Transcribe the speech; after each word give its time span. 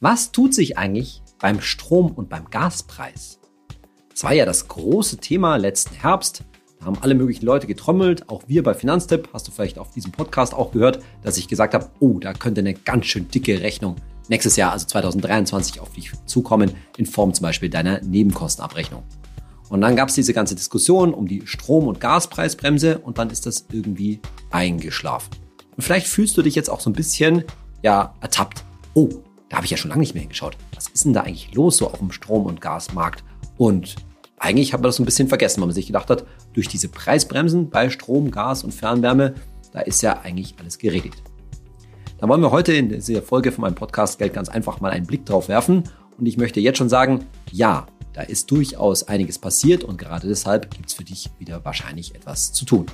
Was 0.00 0.30
tut 0.30 0.54
sich 0.54 0.78
eigentlich 0.78 1.22
beim 1.40 1.60
Strom- 1.60 2.12
und 2.12 2.28
beim 2.28 2.48
Gaspreis? 2.50 3.40
Das 4.10 4.22
war 4.22 4.32
ja 4.32 4.46
das 4.46 4.68
große 4.68 5.16
Thema 5.16 5.56
letzten 5.56 5.96
Herbst. 5.96 6.44
Da 6.78 6.86
haben 6.86 6.98
alle 7.00 7.16
möglichen 7.16 7.44
Leute 7.44 7.66
getrommelt. 7.66 8.28
Auch 8.28 8.44
wir 8.46 8.62
bei 8.62 8.74
Finanztipp, 8.74 9.28
hast 9.32 9.48
du 9.48 9.50
vielleicht 9.50 9.76
auf 9.76 9.90
diesem 9.90 10.12
Podcast 10.12 10.54
auch 10.54 10.70
gehört, 10.70 11.00
dass 11.22 11.36
ich 11.36 11.48
gesagt 11.48 11.74
habe, 11.74 11.90
oh, 11.98 12.20
da 12.20 12.32
könnte 12.32 12.60
eine 12.60 12.74
ganz 12.74 13.06
schön 13.06 13.26
dicke 13.26 13.60
Rechnung 13.60 13.96
nächstes 14.28 14.54
Jahr, 14.54 14.70
also 14.70 14.86
2023, 14.86 15.80
auf 15.80 15.92
dich 15.92 16.12
zukommen, 16.26 16.76
in 16.96 17.06
Form 17.06 17.34
zum 17.34 17.42
Beispiel 17.42 17.68
deiner 17.68 18.00
Nebenkostenabrechnung. 18.00 19.02
Und 19.68 19.80
dann 19.80 19.96
gab 19.96 20.10
es 20.10 20.14
diese 20.14 20.32
ganze 20.32 20.54
Diskussion 20.54 21.12
um 21.12 21.26
die 21.26 21.44
Strom- 21.44 21.88
und 21.88 21.98
Gaspreisbremse 21.98 22.98
und 22.98 23.18
dann 23.18 23.30
ist 23.30 23.46
das 23.46 23.66
irgendwie 23.72 24.20
eingeschlafen. 24.50 25.30
Und 25.76 25.82
vielleicht 25.82 26.06
fühlst 26.06 26.36
du 26.36 26.42
dich 26.42 26.54
jetzt 26.54 26.70
auch 26.70 26.78
so 26.78 26.88
ein 26.88 26.94
bisschen, 26.94 27.42
ja, 27.82 28.14
ertappt. 28.20 28.64
Oh, 28.94 29.08
da 29.48 29.56
habe 29.56 29.64
ich 29.64 29.70
ja 29.70 29.76
schon 29.76 29.88
lange 29.88 30.00
nicht 30.00 30.14
mehr 30.14 30.20
hingeschaut. 30.20 30.56
Was 30.74 30.88
ist 30.88 31.04
denn 31.04 31.12
da 31.12 31.22
eigentlich 31.22 31.54
los 31.54 31.78
so 31.78 31.88
auf 31.88 31.98
dem 31.98 32.12
Strom- 32.12 32.46
und 32.46 32.60
Gasmarkt? 32.60 33.24
Und 33.56 33.96
eigentlich 34.38 34.72
hat 34.72 34.80
man 34.80 34.88
das 34.88 34.96
so 34.96 35.02
ein 35.02 35.06
bisschen 35.06 35.28
vergessen, 35.28 35.60
weil 35.60 35.68
man 35.68 35.74
sich 35.74 35.86
gedacht 35.86 36.10
hat, 36.10 36.24
durch 36.52 36.68
diese 36.68 36.88
Preisbremsen 36.88 37.70
bei 37.70 37.90
Strom, 37.90 38.30
Gas 38.30 38.62
und 38.62 38.72
Fernwärme, 38.72 39.34
da 39.72 39.80
ist 39.80 40.02
ja 40.02 40.20
eigentlich 40.20 40.54
alles 40.58 40.78
geregelt. 40.78 41.22
Da 42.18 42.28
wollen 42.28 42.40
wir 42.40 42.50
heute 42.50 42.72
in 42.72 42.88
dieser 42.88 43.22
Folge 43.22 43.52
von 43.52 43.62
meinem 43.62 43.74
Podcast 43.74 44.18
Geld 44.18 44.34
ganz 44.34 44.48
einfach 44.48 44.80
mal 44.80 44.90
einen 44.90 45.06
Blick 45.06 45.24
drauf 45.24 45.48
werfen. 45.48 45.84
Und 46.18 46.26
ich 46.26 46.36
möchte 46.36 46.60
jetzt 46.60 46.78
schon 46.78 46.88
sagen, 46.88 47.26
ja, 47.52 47.86
da 48.12 48.22
ist 48.22 48.50
durchaus 48.50 49.04
einiges 49.04 49.38
passiert 49.38 49.84
und 49.84 49.98
gerade 49.98 50.26
deshalb 50.26 50.70
gibt 50.74 50.88
es 50.88 50.94
für 50.94 51.04
dich 51.04 51.30
wieder 51.38 51.64
wahrscheinlich 51.64 52.14
etwas 52.14 52.52
zu 52.52 52.64
tun. 52.64 52.86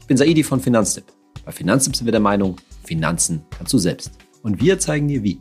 Ich 0.00 0.06
bin 0.06 0.16
Saidi 0.16 0.42
von 0.42 0.60
Finanztipp. 0.60 1.04
Bei 1.44 1.52
Finanztipp 1.52 1.94
sind 1.94 2.06
wir 2.06 2.12
der 2.12 2.20
Meinung, 2.20 2.56
Finanzen 2.82 3.44
kannst 3.50 3.72
du 3.72 3.78
selbst. 3.78 4.10
Und 4.42 4.60
wir 4.60 4.78
zeigen 4.80 5.06
dir 5.06 5.22
wie. 5.22 5.40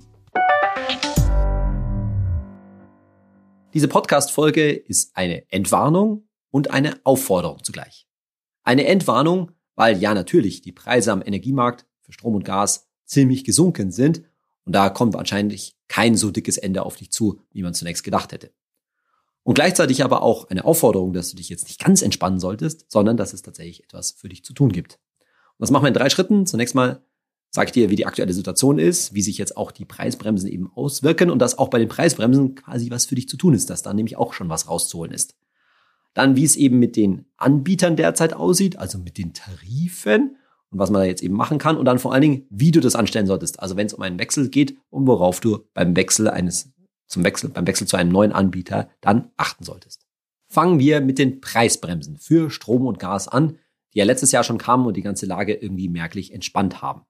Diese 3.75 3.87
Podcast-Folge 3.87 4.71
ist 4.71 5.15
eine 5.15 5.43
Entwarnung 5.51 6.27
und 6.49 6.71
eine 6.71 6.99
Aufforderung 7.03 7.63
zugleich. 7.63 8.07
Eine 8.63 8.87
Entwarnung, 8.87 9.51
weil 9.75 9.99
ja 9.99 10.15
natürlich 10.15 10.61
die 10.61 10.71
Preise 10.71 11.11
am 11.11 11.21
Energiemarkt 11.21 11.85
für 12.01 12.11
Strom 12.11 12.33
und 12.33 12.45
Gas 12.45 12.89
ziemlich 13.05 13.43
gesunken 13.43 13.91
sind 13.91 14.23
und 14.65 14.73
da 14.73 14.89
kommt 14.89 15.13
wahrscheinlich 15.13 15.77
kein 15.87 16.17
so 16.17 16.31
dickes 16.31 16.57
Ende 16.57 16.83
auf 16.83 16.95
dich 16.95 17.11
zu, 17.11 17.41
wie 17.51 17.61
man 17.61 17.75
zunächst 17.75 18.03
gedacht 18.03 18.31
hätte. 18.31 18.51
Und 19.43 19.53
gleichzeitig 19.53 20.03
aber 20.03 20.23
auch 20.23 20.49
eine 20.49 20.65
Aufforderung, 20.65 21.13
dass 21.13 21.29
du 21.29 21.37
dich 21.37 21.49
jetzt 21.49 21.67
nicht 21.67 21.79
ganz 21.79 22.01
entspannen 22.01 22.39
solltest, 22.39 22.89
sondern 22.91 23.17
dass 23.17 23.33
es 23.33 23.43
tatsächlich 23.43 23.83
etwas 23.83 24.11
für 24.11 24.29
dich 24.29 24.43
zu 24.43 24.53
tun 24.53 24.71
gibt. 24.71 24.99
Und 25.57 25.59
das 25.59 25.69
machen 25.69 25.83
wir 25.83 25.89
in 25.89 25.93
drei 25.93 26.09
Schritten. 26.09 26.47
Zunächst 26.47 26.73
mal 26.73 27.03
ich 27.57 27.71
dir, 27.71 27.89
wie 27.89 27.95
die 27.95 28.05
aktuelle 28.05 28.33
Situation 28.33 28.79
ist, 28.79 29.13
wie 29.13 29.21
sich 29.21 29.37
jetzt 29.37 29.57
auch 29.57 29.71
die 29.71 29.85
Preisbremsen 29.85 30.49
eben 30.49 30.71
auswirken 30.73 31.29
und 31.29 31.39
dass 31.39 31.57
auch 31.57 31.69
bei 31.69 31.79
den 31.79 31.89
Preisbremsen 31.89 32.55
quasi 32.55 32.91
was 32.91 33.05
für 33.05 33.15
dich 33.15 33.27
zu 33.27 33.37
tun 33.37 33.53
ist, 33.53 33.69
dass 33.69 33.81
da 33.81 33.93
nämlich 33.93 34.17
auch 34.17 34.33
schon 34.33 34.49
was 34.49 34.67
rauszuholen 34.67 35.11
ist. 35.11 35.35
Dann, 36.13 36.35
wie 36.35 36.43
es 36.43 36.55
eben 36.55 36.79
mit 36.79 36.95
den 36.95 37.25
Anbietern 37.37 37.95
derzeit 37.95 38.33
aussieht, 38.33 38.77
also 38.77 38.97
mit 38.97 39.17
den 39.17 39.33
Tarifen 39.33 40.37
und 40.69 40.79
was 40.79 40.91
man 40.91 41.01
da 41.01 41.05
jetzt 41.05 41.23
eben 41.23 41.35
machen 41.35 41.57
kann 41.57 41.77
und 41.77 41.85
dann 41.85 41.99
vor 41.99 42.13
allen 42.13 42.21
Dingen, 42.21 42.45
wie 42.49 42.71
du 42.71 42.79
das 42.79 42.95
anstellen 42.95 43.27
solltest. 43.27 43.59
Also 43.59 43.75
wenn 43.75 43.87
es 43.87 43.93
um 43.93 44.01
einen 44.01 44.19
Wechsel 44.19 44.49
geht 44.49 44.77
und 44.89 45.07
worauf 45.07 45.39
du 45.39 45.65
beim 45.73 45.95
Wechsel 45.95 46.27
eines 46.27 46.71
zum 47.09 47.23
Wechsel 47.23 47.49
beim 47.49 47.67
Wechsel 47.67 47.87
zu 47.87 47.97
einem 47.97 48.11
neuen 48.11 48.31
Anbieter 48.31 48.89
dann 49.01 49.31
achten 49.35 49.63
solltest. 49.63 50.05
Fangen 50.47 50.79
wir 50.79 51.01
mit 51.01 51.19
den 51.19 51.41
Preisbremsen 51.41 52.17
für 52.17 52.49
Strom 52.49 52.85
und 52.85 52.99
Gas 52.99 53.27
an, 53.27 53.57
die 53.93 53.99
ja 53.99 54.05
letztes 54.05 54.31
Jahr 54.31 54.43
schon 54.43 54.59
kamen 54.59 54.85
und 54.85 54.95
die 54.95 55.01
ganze 55.01 55.25
Lage 55.25 55.53
irgendwie 55.53 55.89
merklich 55.89 56.33
entspannt 56.33 56.81
haben. 56.81 57.01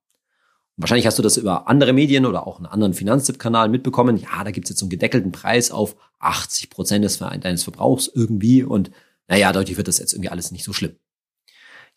Wahrscheinlich 0.79 1.05
hast 1.05 1.19
du 1.19 1.23
das 1.23 1.35
über 1.35 1.67
andere 1.67 1.91
Medien 1.91 2.25
oder 2.25 2.47
auch 2.47 2.55
einen 2.55 2.65
anderen 2.65 2.93
Finanztipp-Kanal 2.93 3.67
mitbekommen. 3.67 4.15
Ja, 4.15 4.45
da 4.45 4.51
gibt's 4.51 4.69
jetzt 4.69 4.81
einen 4.81 4.89
gedeckelten 4.89 5.33
Preis 5.33 5.71
auf 5.71 5.97
80 6.19 6.69
Prozent 6.69 7.03
des 7.03 7.17
deines 7.17 7.63
Verbrauchs 7.63 8.09
irgendwie 8.13 8.63
und 8.63 8.89
naja, 9.27 9.51
deutlich 9.51 9.75
wird 9.75 9.89
das 9.89 9.99
jetzt 9.99 10.13
irgendwie 10.13 10.29
alles 10.29 10.51
nicht 10.51 10.63
so 10.63 10.71
schlimm. 10.71 10.95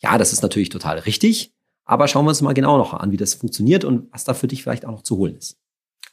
Ja, 0.00 0.19
das 0.19 0.32
ist 0.32 0.42
natürlich 0.42 0.69
total 0.69 0.98
richtig, 0.98 1.54
aber 1.84 2.09
schauen 2.09 2.25
wir 2.25 2.31
uns 2.31 2.42
mal 2.42 2.54
genau 2.54 2.76
noch 2.76 2.92
an, 2.92 3.12
wie 3.12 3.16
das 3.16 3.34
funktioniert 3.34 3.84
und 3.84 4.12
was 4.12 4.25
da 4.25 4.34
für 4.34 4.48
dich 4.48 4.65
vielleicht 4.65 4.84
auch 4.84 4.91
noch 4.91 5.03
zu 5.03 5.16
holen 5.16 5.37
ist. 5.37 5.59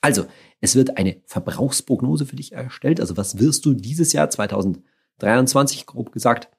Also, 0.01 0.27
es 0.61 0.75
wird 0.75 0.95
eine 0.97 1.21
Verbrauchsprognose 1.25 2.27
für 2.27 2.35
dich 2.35 2.51
erstellt. 2.51 3.01
Also, 3.01 3.17
was 3.17 3.39
wirst 3.39 3.65
du 3.65 3.73
dieses 3.73 4.13
Jahr 4.13 4.29
2023, 4.29 5.87
grob 5.87 6.11
gesagt, 6.11 6.49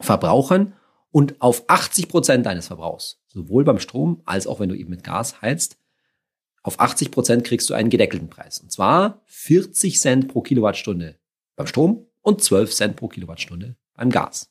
verbrauchen? 0.00 0.72
Und 1.10 1.40
auf 1.40 1.64
80 1.68 2.08
Prozent 2.08 2.46
deines 2.46 2.66
Verbrauchs, 2.66 3.20
sowohl 3.28 3.64
beim 3.64 3.78
Strom 3.78 4.22
als 4.24 4.46
auch 4.46 4.60
wenn 4.60 4.68
du 4.68 4.74
eben 4.74 4.90
mit 4.90 5.04
Gas 5.04 5.40
heizt, 5.40 5.78
auf 6.62 6.80
80 6.80 7.10
Prozent 7.10 7.44
kriegst 7.44 7.70
du 7.70 7.74
einen 7.74 7.90
gedeckelten 7.90 8.28
Preis. 8.28 8.58
Und 8.58 8.70
zwar 8.70 9.22
40 9.26 10.00
Cent 10.00 10.28
pro 10.28 10.42
Kilowattstunde 10.42 11.18
beim 11.56 11.66
Strom 11.66 12.06
und 12.20 12.42
12 12.42 12.74
Cent 12.74 12.96
pro 12.96 13.08
Kilowattstunde 13.08 13.76
beim 13.94 14.10
Gas. 14.10 14.50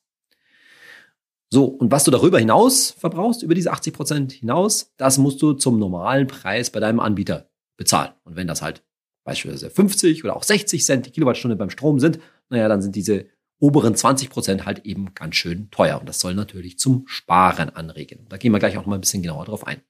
So, 1.49 1.65
und 1.65 1.91
was 1.91 2.03
du 2.03 2.11
darüber 2.11 2.39
hinaus 2.39 2.91
verbrauchst, 2.91 3.41
über 3.41 3.55
diese 3.55 3.71
80 3.71 3.93
Prozent 3.93 4.31
hinaus, 4.33 4.93
das 4.97 5.17
musst 5.17 5.41
du 5.41 5.53
zum 5.53 5.79
normalen 5.79 6.27
Preis 6.27 6.69
bei 6.71 6.79
deinem 6.79 6.99
Anbieter 6.99 7.49
bezahlen. 7.77 8.11
Und 8.23 8.35
wenn 8.35 8.47
das 8.47 8.61
halt 8.61 8.83
beispielsweise 9.23 9.69
50 9.69 10.23
oder 10.23 10.35
auch 10.35 10.43
60 10.43 10.83
Cent 10.83 11.05
die 11.05 11.11
Kilowattstunde 11.11 11.55
beim 11.55 11.69
Strom 11.69 11.99
sind, 11.99 12.19
naja, 12.49 12.67
dann 12.67 12.81
sind 12.81 12.95
diese 12.95 13.27
oberen 13.59 13.95
20 13.95 14.29
Prozent 14.29 14.65
halt 14.65 14.85
eben 14.85 15.13
ganz 15.13 15.35
schön 15.35 15.69
teuer. 15.71 15.99
Und 15.99 16.07
das 16.07 16.19
soll 16.19 16.35
natürlich 16.35 16.77
zum 16.77 17.07
Sparen 17.07 17.69
anregen. 17.69 18.25
Da 18.29 18.37
gehen 18.37 18.51
wir 18.51 18.59
gleich 18.59 18.77
auch 18.77 18.85
mal 18.85 18.95
ein 18.95 19.01
bisschen 19.01 19.23
genauer 19.23 19.45
drauf 19.45 19.65
ein. 19.65 19.81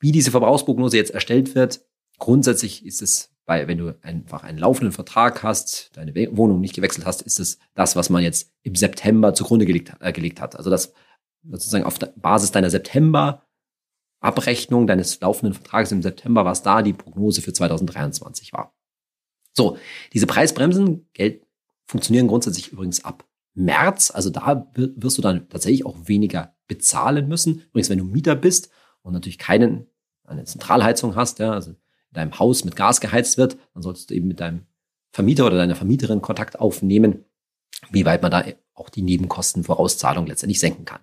Wie 0.00 0.12
diese 0.12 0.32
Verbrauchsprognose 0.32 0.96
jetzt 0.96 1.12
erstellt 1.12 1.54
wird, 1.54 1.80
grundsätzlich 2.18 2.84
ist 2.84 3.02
es 3.02 3.30
bei, 3.44 3.68
wenn 3.68 3.78
du 3.78 3.96
einfach 4.02 4.42
einen 4.42 4.58
laufenden 4.58 4.92
Vertrag 4.92 5.42
hast, 5.42 5.90
deine 5.94 6.14
Wohnung 6.36 6.60
nicht 6.60 6.74
gewechselt 6.74 7.06
hast, 7.06 7.22
ist 7.22 7.40
es 7.40 7.58
das, 7.74 7.96
was 7.96 8.10
man 8.10 8.22
jetzt 8.22 8.52
im 8.62 8.74
September 8.74 9.34
zugrunde 9.34 9.66
gelegt, 9.66 9.92
äh, 10.00 10.12
gelegt 10.12 10.40
hat. 10.40 10.56
Also 10.56 10.70
das 10.70 10.92
sozusagen 11.44 11.84
auf 11.84 11.98
der 11.98 12.12
Basis 12.16 12.52
deiner 12.52 12.70
September 12.70 13.44
Abrechnung 14.22 14.86
deines 14.86 15.20
laufenden 15.20 15.52
Vertrages 15.52 15.92
im 15.92 16.02
September, 16.02 16.44
was 16.44 16.62
da 16.62 16.82
die 16.82 16.92
Prognose 16.92 17.42
für 17.42 17.52
2023 17.52 18.52
war. 18.52 18.72
So, 19.52 19.76
diese 20.12 20.26
Preisbremsen 20.26 21.08
Geld, 21.12 21.44
funktionieren 21.92 22.26
grundsätzlich 22.26 22.72
übrigens 22.72 23.04
ab 23.04 23.24
März. 23.54 24.10
Also 24.10 24.30
da 24.30 24.70
wirst 24.74 25.18
du 25.18 25.22
dann 25.22 25.48
tatsächlich 25.50 25.84
auch 25.84 25.96
weniger 26.06 26.56
bezahlen 26.66 27.28
müssen. 27.28 27.62
Übrigens, 27.68 27.90
wenn 27.90 27.98
du 27.98 28.04
Mieter 28.04 28.34
bist 28.34 28.70
und 29.02 29.12
natürlich 29.12 29.38
keinen, 29.38 29.86
eine 30.24 30.44
Zentralheizung 30.44 31.16
hast, 31.16 31.38
ja, 31.38 31.52
also 31.52 31.70
in 31.72 31.76
deinem 32.14 32.38
Haus 32.38 32.64
mit 32.64 32.76
Gas 32.76 33.00
geheizt 33.00 33.36
wird, 33.36 33.58
dann 33.74 33.82
solltest 33.82 34.08
du 34.08 34.14
eben 34.14 34.26
mit 34.26 34.40
deinem 34.40 34.66
Vermieter 35.12 35.46
oder 35.46 35.56
deiner 35.56 35.76
Vermieterin 35.76 36.22
Kontakt 36.22 36.58
aufnehmen, 36.58 37.26
wie 37.90 38.06
weit 38.06 38.22
man 38.22 38.30
da 38.30 38.42
auch 38.72 38.88
die 38.88 39.02
Nebenkostenvorauszahlung 39.02 40.26
letztendlich 40.26 40.60
senken 40.60 40.86
kann. 40.86 41.02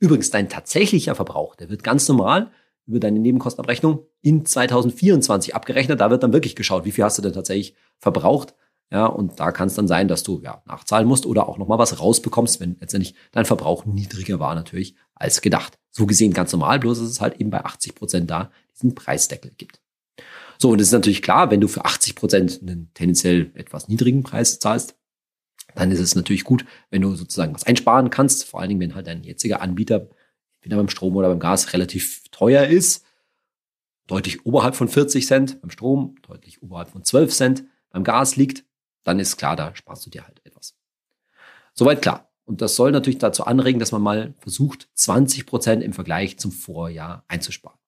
Übrigens, 0.00 0.30
dein 0.30 0.48
tatsächlicher 0.48 1.14
Verbrauch, 1.14 1.54
der 1.54 1.70
wird 1.70 1.84
ganz 1.84 2.08
normal 2.08 2.50
über 2.86 2.98
deine 2.98 3.20
Nebenkostenabrechnung 3.20 4.04
in 4.20 4.44
2024 4.44 5.54
abgerechnet. 5.54 6.00
Da 6.00 6.10
wird 6.10 6.24
dann 6.24 6.32
wirklich 6.32 6.56
geschaut, 6.56 6.84
wie 6.84 6.90
viel 6.90 7.04
hast 7.04 7.18
du 7.18 7.22
denn 7.22 7.32
tatsächlich 7.32 7.76
verbraucht. 7.98 8.54
Ja, 8.90 9.06
und 9.06 9.40
da 9.40 9.50
kann 9.50 9.68
es 9.68 9.74
dann 9.74 9.88
sein, 9.88 10.08
dass 10.08 10.22
du 10.22 10.40
ja 10.40 10.62
nachzahlen 10.66 11.08
musst 11.08 11.26
oder 11.26 11.48
auch 11.48 11.58
nochmal 11.58 11.78
was 11.78 11.98
rausbekommst, 11.98 12.60
wenn 12.60 12.76
letztendlich 12.80 13.14
dein 13.32 13.44
Verbrauch 13.44 13.86
niedriger 13.86 14.38
war 14.38 14.54
natürlich 14.54 14.94
als 15.14 15.40
gedacht. 15.40 15.78
So 15.90 16.06
gesehen 16.06 16.32
ganz 16.32 16.52
normal, 16.52 16.78
bloß 16.78 16.98
ist 16.98 17.10
es 17.10 17.20
halt 17.20 17.40
eben 17.40 17.50
bei 17.50 17.64
80 17.64 17.94
Prozent 17.94 18.30
da 18.30 18.50
diesen 18.72 18.94
Preisdeckel 18.94 19.52
gibt. 19.56 19.80
So, 20.58 20.70
und 20.70 20.80
es 20.80 20.88
ist 20.88 20.92
natürlich 20.92 21.22
klar, 21.22 21.50
wenn 21.50 21.60
du 21.60 21.68
für 21.68 21.84
80 21.84 22.14
Prozent 22.14 22.60
einen 22.62 22.90
tendenziell 22.94 23.50
etwas 23.54 23.88
niedrigen 23.88 24.22
Preis 24.22 24.58
zahlst, 24.58 24.96
dann 25.74 25.90
ist 25.90 26.00
es 26.00 26.14
natürlich 26.14 26.44
gut, 26.44 26.64
wenn 26.90 27.02
du 27.02 27.14
sozusagen 27.16 27.54
was 27.54 27.66
einsparen 27.66 28.10
kannst, 28.10 28.44
vor 28.44 28.60
allen 28.60 28.68
Dingen, 28.68 28.80
wenn 28.80 28.94
halt 28.94 29.06
dein 29.06 29.24
jetziger 29.24 29.60
Anbieter, 29.60 30.08
entweder 30.60 30.76
beim 30.76 30.88
Strom 30.88 31.16
oder 31.16 31.28
beim 31.28 31.40
Gas, 31.40 31.72
relativ 31.72 32.22
teuer 32.30 32.64
ist, 32.66 33.04
deutlich 34.06 34.46
oberhalb 34.46 34.76
von 34.76 34.88
40 34.88 35.26
Cent, 35.26 35.60
beim 35.60 35.70
Strom 35.70 36.16
deutlich 36.22 36.62
oberhalb 36.62 36.90
von 36.90 37.02
12 37.02 37.34
Cent, 37.34 37.64
beim 37.90 38.04
Gas 38.04 38.36
liegt, 38.36 38.64
dann 39.04 39.20
ist 39.20 39.36
klar, 39.36 39.56
da 39.56 39.74
sparst 39.74 40.04
du 40.06 40.10
dir 40.10 40.24
halt 40.24 40.40
etwas. 40.44 40.74
Soweit 41.74 42.02
klar. 42.02 42.30
Und 42.46 42.60
das 42.60 42.76
soll 42.76 42.92
natürlich 42.92 43.18
dazu 43.18 43.44
anregen, 43.44 43.80
dass 43.80 43.92
man 43.92 44.02
mal 44.02 44.34
versucht, 44.38 44.88
20 44.94 45.46
Prozent 45.46 45.82
im 45.82 45.94
Vergleich 45.94 46.38
zum 46.38 46.52
Vorjahr 46.52 47.24
einzusparen. 47.26 47.78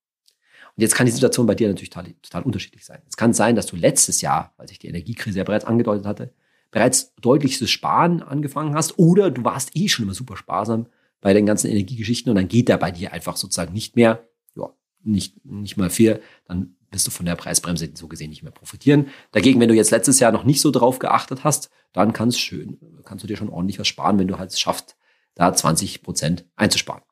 Und 0.77 0.83
jetzt 0.83 0.95
kann 0.95 1.07
die 1.07 1.13
Situation 1.13 1.47
bei 1.47 1.55
dir 1.55 1.69
natürlich 1.69 1.91
total, 1.91 2.13
total 2.23 2.43
unterschiedlich 2.43 2.85
sein. 2.85 3.01
Es 3.09 3.17
kann 3.17 3.33
sein, 3.35 3.57
dass 3.57 3.67
du 3.67 3.77
letztes 3.77 4.21
Jahr, 4.21 4.53
weil 4.57 4.69
sich 4.69 4.79
die 4.79 4.89
Energiekrise 4.89 5.39
ja 5.39 5.45
bereits 5.45 5.65
angedeutet 5.65 6.07
hatte, 6.07 6.33
bereits 6.71 7.15
deutliches 7.17 7.71
Sparen 7.71 8.23
angefangen 8.23 8.75
hast 8.75 8.99
oder 8.99 9.31
du 9.31 9.45
warst 9.45 9.75
eh 9.75 9.89
schon 9.89 10.05
immer 10.05 10.15
super 10.15 10.37
sparsam 10.37 10.87
bei 11.21 11.33
den 11.33 11.47
ganzen 11.47 11.71
Energiegeschichten 11.71 12.31
und 12.31 12.37
dann 12.37 12.49
geht 12.49 12.69
da 12.69 12.77
bei 12.77 12.91
dir 12.91 13.13
einfach 13.13 13.37
sozusagen 13.37 13.73
nicht 13.73 13.97
mehr, 13.97 14.25
ja, 14.55 14.71
nicht, 15.03 15.43
nicht 15.45 15.77
mal 15.77 15.91
viel, 15.91 16.21
dann 16.47 16.76
wirst 16.91 17.07
du 17.07 17.11
von 17.11 17.27
der 17.27 17.37
Preisbremse 17.37 17.91
so 17.95 18.09
gesehen 18.09 18.31
nicht 18.31 18.43
mehr 18.43 18.53
profitieren. 18.53 19.09
Dagegen, 19.33 19.61
wenn 19.61 19.69
du 19.69 19.75
jetzt 19.75 19.91
letztes 19.91 20.21
Jahr 20.21 20.33
noch 20.33 20.45
nicht 20.45 20.61
so 20.61 20.71
drauf 20.71 20.99
geachtet 20.99 21.45
hast, 21.45 21.71
dann 21.93 22.13
kannst, 22.13 22.41
schön, 22.41 22.79
kannst 23.05 23.23
du 23.25 23.29
dir 23.29 23.37
schon 23.37 23.49
ordentlich 23.49 23.79
was 23.79 23.89
sparen, 23.89 24.19
wenn 24.19 24.29
du 24.29 24.39
halt 24.39 24.51
es 24.53 24.61
schaffst, 24.61 24.97
da 25.35 25.53
20 25.53 26.03
Prozent 26.03 26.45
einzusparen. 26.57 27.03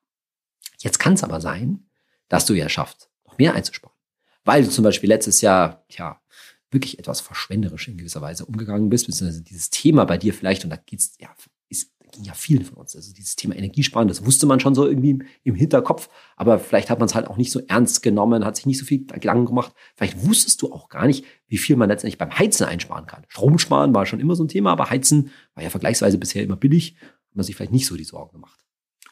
Jetzt 0.79 0.99
kann 0.99 1.15
es 1.15 1.25
aber 1.25 1.41
sein, 1.41 1.87
dass 2.29 2.47
du 2.47 2.55
ja 2.55 2.69
schaffst, 2.69 3.11
noch 3.27 3.39
mehr 3.39 3.55
einzusparen. 3.55 3.95
weil 4.45 4.63
du 4.65 4.71
zum 4.71 4.85
Beispiel 4.85 5.09
letztes 5.09 5.41
Jahr, 5.41 5.85
ja, 5.89 6.21
wirklich 6.71 6.99
etwas 6.99 7.21
verschwenderisch 7.21 7.89
in 7.89 7.97
gewisser 7.97 8.21
Weise 8.21 8.45
umgegangen 8.45 8.91
bist, 8.91 9.07
beziehungsweise 9.07 9.43
dieses 9.43 9.71
Thema 9.71 10.05
bei 10.05 10.19
dir 10.19 10.35
vielleicht, 10.35 10.65
und 10.65 10.71
da 10.71 10.77
geht's, 10.77 11.17
ja, 11.19 11.31
ging 12.15 12.25
ja 12.25 12.35
vielen 12.35 12.65
von 12.65 12.79
uns. 12.79 12.97
Also 12.97 13.13
dieses 13.13 13.37
Thema 13.37 13.57
Energiesparen, 13.57 14.09
das 14.09 14.25
wusste 14.25 14.47
man 14.47 14.61
schon 14.61 14.75
so 14.75 14.87
irgendwie 14.87 15.23
im 15.43 15.55
Hinterkopf, 15.55 16.09
aber 16.37 16.59
vielleicht 16.59 16.91
hat 16.91 16.99
man 16.99 17.07
es 17.07 17.15
halt 17.15 17.27
auch 17.27 17.37
nicht 17.37 17.53
so 17.53 17.61
ernst 17.69 18.03
genommen, 18.03 18.45
hat 18.45 18.57
sich 18.57 18.67
nicht 18.67 18.79
so 18.79 18.85
viel 18.85 19.05
Gedanken 19.07 19.47
gemacht. 19.47 19.75
Vielleicht 19.97 20.27
wusstest 20.27 20.63
du 20.63 20.73
auch 20.73 20.89
gar 20.89 21.07
nicht, 21.07 21.25
wie 21.49 21.59
viel 21.59 21.77
man 21.77 21.89
letztendlich 21.89 22.19
beim 22.19 22.37
Heizen 22.39 22.65
einsparen 22.65 23.07
kann. 23.07 23.25
Strom 23.29 23.59
sparen 23.59 23.95
war 23.95 24.07
schon 24.07 24.21
immer 24.21 24.37
so 24.37 24.45
ein 24.45 24.49
Thema, 24.49 24.73
aber 24.73 24.91
Heizen 24.91 25.31
war 25.55 25.63
ja 25.63 25.71
vergleichsweise 25.71 26.19
bisher 26.19 26.43
immer 26.43 26.57
billig, 26.57 26.97
hat 27.01 27.37
man 27.37 27.45
sich 27.45 27.57
vielleicht 27.57 27.73
nicht 27.73 27.87
so 27.87 27.97
die 27.97 28.05
Sorgen 28.05 28.33
gemacht. 28.33 28.65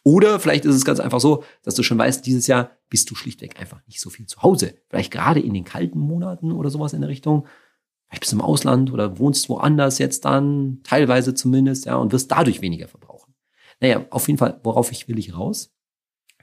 Oder 0.04 0.40
vielleicht 0.40 0.64
ist 0.64 0.74
es 0.74 0.84
ganz 0.84 0.98
einfach 1.00 1.20
so, 1.20 1.44
dass 1.62 1.74
du 1.74 1.82
schon 1.82 1.98
weißt, 1.98 2.26
dieses 2.26 2.46
Jahr 2.46 2.72
bist 2.88 3.10
du 3.10 3.14
schlichtweg 3.14 3.60
einfach 3.60 3.80
nicht 3.86 4.00
so 4.00 4.10
viel 4.10 4.26
zu 4.26 4.42
Hause. 4.42 4.74
Vielleicht 4.88 5.12
gerade 5.12 5.40
in 5.40 5.54
den 5.54 5.64
kalten 5.64 5.98
Monaten 5.98 6.52
oder 6.52 6.70
sowas 6.70 6.92
in 6.92 7.00
der 7.00 7.10
Richtung. 7.10 7.46
Vielleicht 8.12 8.20
bist 8.20 8.32
du 8.32 8.36
im 8.36 8.42
Ausland 8.42 8.92
oder 8.92 9.18
wohnst 9.18 9.48
woanders 9.48 9.96
jetzt 9.96 10.26
dann, 10.26 10.80
teilweise 10.82 11.32
zumindest, 11.32 11.86
ja, 11.86 11.96
und 11.96 12.12
wirst 12.12 12.30
dadurch 12.30 12.60
weniger 12.60 12.86
verbrauchen. 12.86 13.32
Naja, 13.80 14.04
auf 14.10 14.26
jeden 14.26 14.36
Fall, 14.36 14.60
worauf 14.64 14.92
ich 14.92 15.08
will 15.08 15.18
ich 15.18 15.34
raus? 15.34 15.72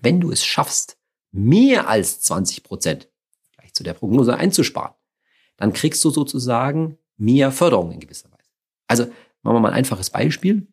Wenn 0.01 0.19
du 0.19 0.31
es 0.31 0.43
schaffst, 0.43 0.97
mehr 1.31 1.87
als 1.87 2.21
20 2.21 2.63
Prozent, 2.63 3.11
vielleicht 3.51 3.75
zu 3.75 3.83
der 3.83 3.93
Prognose 3.93 4.35
einzusparen, 4.35 4.95
dann 5.57 5.71
kriegst 5.71 6.03
du 6.03 6.09
sozusagen 6.09 6.97
mehr 7.17 7.51
Förderung 7.51 7.91
in 7.91 7.99
gewisser 7.99 8.31
Weise. 8.31 8.49
Also, 8.87 9.03
machen 9.43 9.57
wir 9.57 9.59
mal 9.59 9.69
ein 9.69 9.77
einfaches 9.77 10.09
Beispiel. 10.09 10.65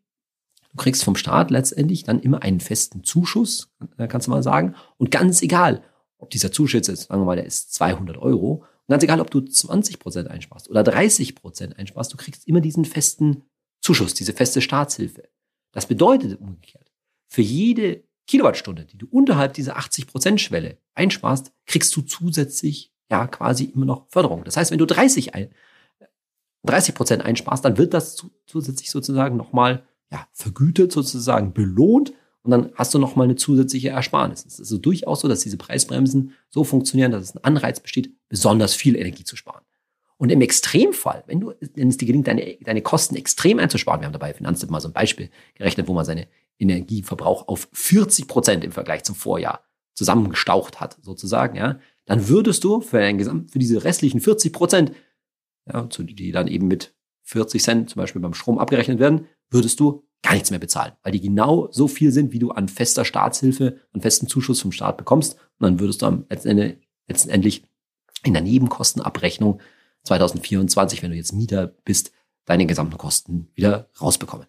Du 0.71 0.77
kriegst 0.79 1.05
vom 1.05 1.17
Staat 1.17 1.51
letztendlich 1.51 2.05
dann 2.05 2.21
immer 2.21 2.43
einen 2.43 2.61
festen 2.61 3.05
Zuschuss, 3.05 3.71
äh, 3.99 4.09
kannst 4.09 4.29
du 4.29 4.31
mal 4.31 4.43
sagen. 4.43 4.75
Und 4.97 5.11
ganz 5.11 5.43
egal, 5.43 5.83
ob 6.17 6.31
dieser 6.31 6.53
Zuschuss 6.53 6.87
jetzt, 6.87 7.09
sagen 7.09 7.21
wir 7.21 7.27
mal, 7.27 7.37
der 7.37 7.45
ist 7.45 7.75
200 7.75 8.17
Euro. 8.17 8.65
Ganz 8.89 9.03
egal, 9.03 9.21
ob 9.21 9.31
du 9.31 9.41
20 9.41 9.99
Prozent 9.99 10.29
einsparst 10.29 10.71
oder 10.71 10.85
30 10.85 11.35
Prozent 11.35 11.79
einsparst, 11.79 12.13
du 12.13 12.17
kriegst 12.17 12.47
immer 12.47 12.61
diesen 12.61 12.85
festen 12.85 13.43
Zuschuss, 13.81 14.15
diese 14.15 14.33
feste 14.33 14.61
Staatshilfe. 14.61 15.29
Das 15.73 15.87
bedeutet 15.87 16.41
umgekehrt, 16.41 16.93
für 17.29 17.43
jede 17.43 18.05
Kilowattstunde, 18.27 18.85
die 18.85 18.99
du 18.99 19.07
unterhalb 19.11 19.55
dieser 19.55 19.77
80 19.77 20.07
Prozent 20.07 20.41
Schwelle 20.41 20.79
einsparst, 20.95 21.53
kriegst 21.67 21.95
du 21.97 22.03
zusätzlich 22.03 22.93
ja 23.11 23.27
quasi 23.27 23.65
immer 23.65 23.87
noch 23.87 24.09
Förderung. 24.09 24.45
Das 24.45 24.57
heißt, 24.57 24.71
wenn 24.71 24.79
du 24.79 24.87
30 24.87 25.35
ein, 25.35 25.51
30 26.65 26.95
Prozent 26.95 27.25
einsparst, 27.25 27.65
dann 27.65 27.79
wird 27.79 27.95
das 27.95 28.25
zusätzlich 28.47 28.91
sozusagen 28.91 29.37
nochmal 29.37 29.87
ja, 30.11 30.27
vergütet, 30.33 30.93
sozusagen 30.93 31.53
belohnt 31.53 32.13
und 32.47 32.53
dann 32.53 32.71
hast 32.77 32.95
du 32.95 32.99
nochmal 32.99 33.25
eine 33.25 33.35
zusätzliche 33.35 33.89
Ersparnis. 33.89 34.47
Es 34.47 34.55
ist 34.55 34.61
also 34.61 34.79
durchaus 34.79 35.21
so, 35.21 35.29
dass 35.29 35.41
diese 35.41 35.57
Preisbremsen 35.57 36.33
so 36.49 36.63
funktionieren, 36.63 37.11
dass 37.11 37.25
es 37.25 37.37
ein 37.37 37.43
Anreiz 37.43 37.81
besteht, 37.81 38.13
besonders 38.29 38.75
viel 38.75 38.95
Energie 38.97 39.25
zu 39.25 39.35
sparen. 39.35 39.65
Und 40.17 40.31
im 40.31 40.41
Extremfall, 40.41 41.25
wenn 41.27 41.41
du, 41.41 41.53
wenn 41.75 41.89
es 41.89 41.97
dir 41.97 42.07
gelingt, 42.07 42.29
deine, 42.29 42.57
deine 42.63 42.83
Kosten 42.83 43.17
extrem 43.17 43.59
einzusparen, 43.59 44.01
wir 44.01 44.07
haben 44.07 44.13
dabei 44.13 44.33
Finanztipp 44.33 44.71
mal 44.71 44.81
so 44.81 44.89
ein 44.89 44.95
Beispiel 44.95 45.29
gerechnet, 45.55 45.89
wo 45.89 45.93
man 45.93 46.05
seine 46.05 46.29
Energieverbrauch 46.59 47.49
auf 47.49 47.69
40 47.73 48.29
Prozent 48.29 48.65
im 48.65 48.71
Vergleich 48.71 49.03
zum 49.03 49.17
Vorjahr 49.17 49.65
zusammengestaucht 49.95 50.81
hat, 50.81 50.99
sozusagen, 51.03 51.57
ja, 51.57 51.81
dann 52.05 52.29
würdest 52.29 52.63
du 52.63 52.81
für, 52.81 53.01
ein 53.01 53.19
Gesamt, 53.19 53.51
für 53.51 53.59
diese 53.59 53.83
restlichen 53.83 54.21
40 54.21 54.53
Prozent, 54.53 54.93
ja, 55.67 55.83
die 55.83 56.31
dann 56.31 56.47
eben 56.47 56.69
mit 56.69 56.95
40 57.23 57.61
Cent 57.61 57.91
zum 57.91 58.01
Beispiel 58.01 58.23
beim 58.23 58.35
Strom 58.35 58.59
abgerechnet 58.59 59.01
werden, 59.01 59.27
würdest 59.51 59.81
du 59.81 60.06
gar 60.23 60.35
nichts 60.35 60.51
mehr 60.51 60.59
bezahlen, 60.59 60.93
weil 61.03 61.13
die 61.13 61.21
genau 61.21 61.69
so 61.71 61.89
viel 61.89 62.11
sind, 62.11 62.33
wie 62.33 62.39
du 62.39 62.51
an 62.51 62.69
fester 62.69 63.05
Staatshilfe, 63.05 63.79
an 63.93 64.01
festen 64.01 64.27
Zuschuss 64.27 64.61
vom 64.61 64.73
Staat 64.73 64.97
bekommst. 64.97 65.35
Und 65.35 65.65
dann 65.65 65.81
würdest 65.81 66.03
du 66.03 66.07
am 66.07 66.27
letzten 66.29 66.79
letztendlich 67.09 67.65
in 68.25 68.33
der 68.33 68.43
Nebenkostenabrechnung 68.43 69.61
2024, 70.05 71.03
wenn 71.03 71.11
du 71.11 71.17
jetzt 71.17 71.33
Mieter 71.33 71.69
bist, 71.85 72.13
deine 72.45 72.67
gesamten 72.67 72.99
Kosten 72.99 73.49
wieder 73.55 73.91
rausbekommen. 74.01 74.47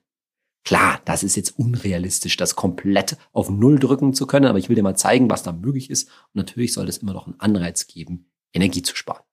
Klar, 0.63 1.01
das 1.05 1.23
ist 1.23 1.35
jetzt 1.35 1.57
unrealistisch, 1.57 2.35
das 2.35 2.55
komplett 2.55 3.17
auf 3.31 3.49
Null 3.49 3.79
drücken 3.79 4.13
zu 4.13 4.27
können, 4.27 4.45
aber 4.45 4.59
ich 4.59 4.67
will 4.67 4.75
dir 4.75 4.83
mal 4.83 4.97
zeigen, 4.97 5.29
was 5.29 5.43
da 5.43 5.51
möglich 5.51 5.89
ist. 5.89 6.09
Und 6.09 6.35
natürlich 6.35 6.73
soll 6.73 6.89
es 6.89 6.97
immer 6.97 7.13
noch 7.13 7.25
einen 7.25 7.39
Anreiz 7.39 7.87
geben, 7.87 8.29
Energie 8.53 8.81
zu 8.81 8.95
sparen. 8.95 9.23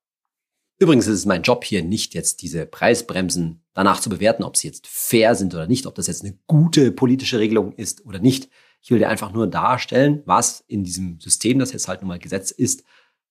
Übrigens 0.85 1.07
ist 1.07 1.21
es 1.21 1.25
mein 1.25 1.41
Job 1.41 1.65
hier 1.65 1.83
nicht 1.83 2.13
jetzt 2.13 2.43
diese 2.43 2.67
Preisbremsen 2.67 3.63
danach 3.73 4.01
zu 4.01 4.11
bewerten, 4.11 4.43
ob 4.43 4.59
sie 4.59 4.67
jetzt 4.67 4.87
fair 4.87 5.35
sind 5.35 5.55
oder 5.55 5.67
nicht, 5.67 5.87
ob 5.87 5.95
das 5.95 6.09
jetzt 6.09 6.23
eine 6.23 6.37
gute 6.47 6.93
politische 6.93 7.39
Regelung 7.39 7.73
ist 7.73 8.05
oder 8.05 8.19
nicht. 8.19 8.51
Ich 8.83 8.91
will 8.91 8.99
dir 8.99 9.09
einfach 9.09 9.33
nur 9.33 9.47
darstellen, 9.47 10.23
was 10.27 10.63
in 10.69 10.85
diesem 10.85 11.19
System, 11.21 11.59
das 11.59 11.73
jetzt 11.73 11.89
halt 11.89 12.03
nun 12.03 12.09
mal 12.09 12.19
Gesetz 12.19 12.51
ist, 12.51 12.85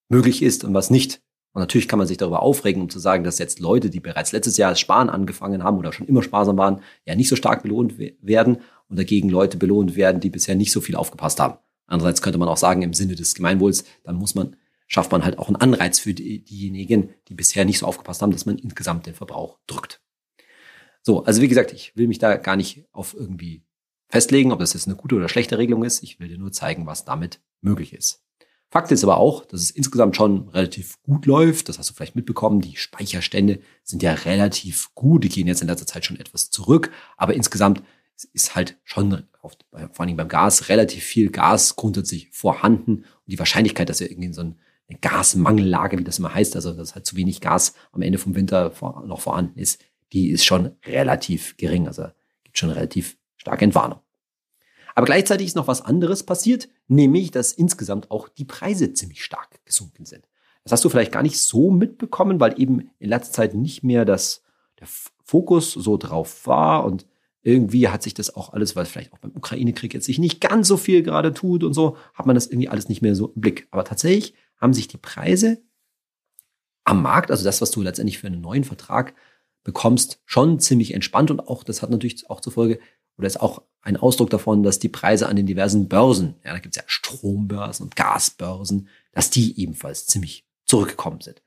möglich 0.09 0.41
ist 0.41 0.63
und 0.63 0.73
was 0.73 0.89
nicht. 0.89 1.21
Und 1.53 1.59
natürlich 1.59 1.87
kann 1.87 1.99
man 1.99 2.07
sich 2.07 2.17
darüber 2.17 2.41
aufregen, 2.41 2.81
um 2.81 2.89
zu 2.89 2.97
sagen, 2.97 3.23
dass 3.23 3.37
jetzt 3.37 3.59
Leute, 3.59 3.91
die 3.91 3.99
bereits 3.99 4.31
letztes 4.31 4.57
Jahr 4.57 4.71
das 4.71 4.79
Sparen 4.79 5.11
angefangen 5.11 5.63
haben 5.63 5.77
oder 5.77 5.93
schon 5.93 6.07
immer 6.07 6.23
sparsam 6.23 6.57
waren, 6.57 6.81
ja 7.05 7.13
nicht 7.13 7.29
so 7.29 7.35
stark 7.35 7.61
belohnt 7.61 7.99
werden 7.99 8.61
und 8.89 8.97
dagegen 8.97 9.29
Leute 9.29 9.57
belohnt 9.57 9.95
werden, 9.95 10.21
die 10.21 10.31
bisher 10.31 10.55
nicht 10.55 10.71
so 10.71 10.81
viel 10.81 10.95
aufgepasst 10.95 11.39
haben. 11.39 11.59
Andererseits 11.85 12.23
könnte 12.23 12.39
man 12.39 12.49
auch 12.49 12.57
sagen, 12.57 12.81
im 12.81 12.95
Sinne 12.95 13.13
des 13.13 13.35
Gemeinwohls, 13.35 13.83
dann 14.03 14.15
muss 14.15 14.33
man 14.33 14.55
schafft 14.87 15.11
man 15.11 15.23
halt 15.25 15.39
auch 15.39 15.47
einen 15.47 15.55
Anreiz 15.55 15.99
für 15.99 16.13
die, 16.13 16.43
diejenigen, 16.43 17.13
die 17.27 17.33
bisher 17.33 17.65
nicht 17.65 17.79
so 17.79 17.85
aufgepasst 17.85 18.21
haben, 18.21 18.31
dass 18.31 18.45
man 18.45 18.57
insgesamt 18.57 19.05
den 19.05 19.15
Verbrauch 19.15 19.59
drückt. 19.67 20.01
So, 21.01 21.23
also 21.23 21.41
wie 21.41 21.47
gesagt, 21.47 21.73
ich 21.73 21.95
will 21.97 22.07
mich 22.07 22.19
da 22.19 22.37
gar 22.37 22.55
nicht 22.55 22.85
auf 22.91 23.13
irgendwie 23.13 23.63
festlegen, 24.07 24.51
ob 24.51 24.59
das 24.59 24.73
jetzt 24.73 24.87
eine 24.87 24.95
gute 24.95 25.15
oder 25.15 25.27
schlechte 25.27 25.57
Regelung 25.57 25.83
ist. 25.83 26.03
Ich 26.03 26.19
will 26.19 26.29
dir 26.29 26.37
nur 26.37 26.51
zeigen, 26.51 26.85
was 26.85 27.05
damit 27.05 27.41
möglich 27.61 27.93
ist. 27.93 28.23
Fakt 28.69 28.91
ist 28.91 29.03
aber 29.03 29.17
auch, 29.17 29.45
dass 29.45 29.61
es 29.61 29.71
insgesamt 29.71 30.15
schon 30.15 30.47
relativ 30.49 31.01
gut 31.03 31.25
läuft. 31.25 31.69
Das 31.69 31.77
hast 31.77 31.89
du 31.89 31.93
vielleicht 31.93 32.15
mitbekommen. 32.15 32.61
Die 32.61 32.75
Speicherstände 32.75 33.59
sind 33.83 34.01
ja 34.01 34.13
relativ 34.13 34.95
gut. 34.95 35.23
Die 35.23 35.29
gehen 35.29 35.47
jetzt 35.47 35.61
in 35.61 35.67
letzter 35.67 35.85
Zeit 35.85 36.05
schon 36.05 36.19
etwas 36.19 36.49
zurück. 36.49 36.91
Aber 37.17 37.35
insgesamt 37.35 37.83
ist 38.31 38.55
halt 38.55 38.77
schon, 38.83 39.23
vor 39.41 39.99
allem 39.99 40.17
beim 40.17 40.27
Gas, 40.27 40.69
relativ 40.69 41.03
viel 41.03 41.29
Gas 41.29 41.75
grundsätzlich 41.75 42.29
vorhanden. 42.31 42.97
Und 42.97 43.27
die 43.27 43.39
Wahrscheinlichkeit, 43.39 43.89
dass 43.89 43.99
wir 43.99 44.09
irgendwie 44.09 44.27
in 44.27 44.33
so 44.33 44.41
ein 44.41 44.45
eine 44.45 44.55
Gasmangellage, 44.99 45.97
wie 45.99 46.03
das 46.03 46.19
immer 46.19 46.33
heißt, 46.33 46.55
also 46.55 46.73
dass 46.73 46.95
halt 46.95 47.05
zu 47.05 47.15
wenig 47.15 47.41
Gas 47.41 47.73
am 47.91 48.01
Ende 48.01 48.17
vom 48.17 48.35
Winter 48.35 48.71
vor, 48.71 49.03
noch 49.05 49.21
vorhanden 49.21 49.59
ist, 49.59 49.83
die 50.11 50.29
ist 50.29 50.45
schon 50.45 50.71
relativ 50.85 51.57
gering. 51.57 51.87
Also 51.87 52.07
gibt 52.43 52.57
schon 52.57 52.69
relativ 52.69 53.17
starke 53.37 53.65
Entwarnung. 53.65 53.99
Aber 54.95 55.05
gleichzeitig 55.05 55.47
ist 55.47 55.55
noch 55.55 55.67
was 55.67 55.81
anderes 55.81 56.23
passiert, 56.23 56.69
nämlich, 56.87 57.31
dass 57.31 57.51
insgesamt 57.51 58.11
auch 58.11 58.29
die 58.29 58.45
Preise 58.45 58.93
ziemlich 58.93 59.23
stark 59.23 59.65
gesunken 59.65 60.05
sind. 60.05 60.27
Das 60.63 60.71
hast 60.71 60.85
du 60.85 60.89
vielleicht 60.89 61.11
gar 61.11 61.23
nicht 61.23 61.39
so 61.39 61.71
mitbekommen, 61.71 62.39
weil 62.39 62.59
eben 62.61 62.91
in 62.99 63.09
letzter 63.09 63.33
Zeit 63.33 63.53
nicht 63.53 63.83
mehr 63.83 64.05
das, 64.05 64.43
der 64.79 64.87
Fokus 64.87 65.71
so 65.71 65.97
drauf 65.97 66.45
war 66.47 66.85
und 66.85 67.05
irgendwie 67.41 67.89
hat 67.89 68.01
sich 68.03 68.13
das 68.13 68.35
auch 68.35 68.53
alles, 68.53 68.75
weil 68.75 68.85
vielleicht 68.85 69.11
auch 69.11 69.17
beim 69.17 69.35
Ukraine-Krieg 69.35 69.93
jetzt 69.93 70.05
sich 70.05 70.19
nicht 70.19 70.39
ganz 70.39 70.67
so 70.67 70.77
viel 70.77 71.03
gerade 71.03 71.33
tut 71.33 71.63
und 71.63 71.73
so, 71.73 71.97
hat 72.13 72.25
man 72.25 72.35
das 72.35 72.47
irgendwie 72.47 72.69
alles 72.69 72.87
nicht 72.87 73.01
mehr 73.01 73.15
so 73.15 73.33
im 73.35 73.41
Blick. 73.41 73.67
Aber 73.71 73.83
tatsächlich 73.83 74.33
haben 74.63 74.73
sich 74.73 74.87
die 74.87 74.97
Preise 74.97 75.61
am 76.85 77.01
Markt, 77.01 77.29
also 77.29 77.43
das, 77.43 77.61
was 77.61 77.71
du 77.71 77.81
letztendlich 77.81 78.17
für 78.17 78.27
einen 78.27 78.41
neuen 78.41 78.63
Vertrag 78.63 79.13
bekommst, 79.63 80.21
schon 80.25 80.59
ziemlich 80.59 80.93
entspannt 80.93 81.31
und 81.31 81.41
auch, 81.41 81.63
das 81.63 81.81
hat 81.81 81.89
natürlich 81.89 82.29
auch 82.29 82.41
zur 82.41 82.53
Folge, 82.53 82.79
oder 83.17 83.27
ist 83.27 83.41
auch 83.41 83.61
ein 83.81 83.97
Ausdruck 83.97 84.29
davon, 84.29 84.63
dass 84.63 84.79
die 84.79 84.89
Preise 84.89 85.27
an 85.27 85.35
den 85.35 85.45
diversen 85.45 85.87
Börsen, 85.87 86.35
ja, 86.43 86.53
da 86.53 86.59
gibt 86.59 86.75
es 86.75 86.81
ja 86.81 86.87
Strombörsen 86.87 87.83
und 87.83 87.95
Gasbörsen, 87.95 88.87
dass 89.11 89.29
die 89.29 89.59
ebenfalls 89.59 90.07
ziemlich 90.07 90.45
zurückgekommen 90.65 91.21
sind. 91.21 91.39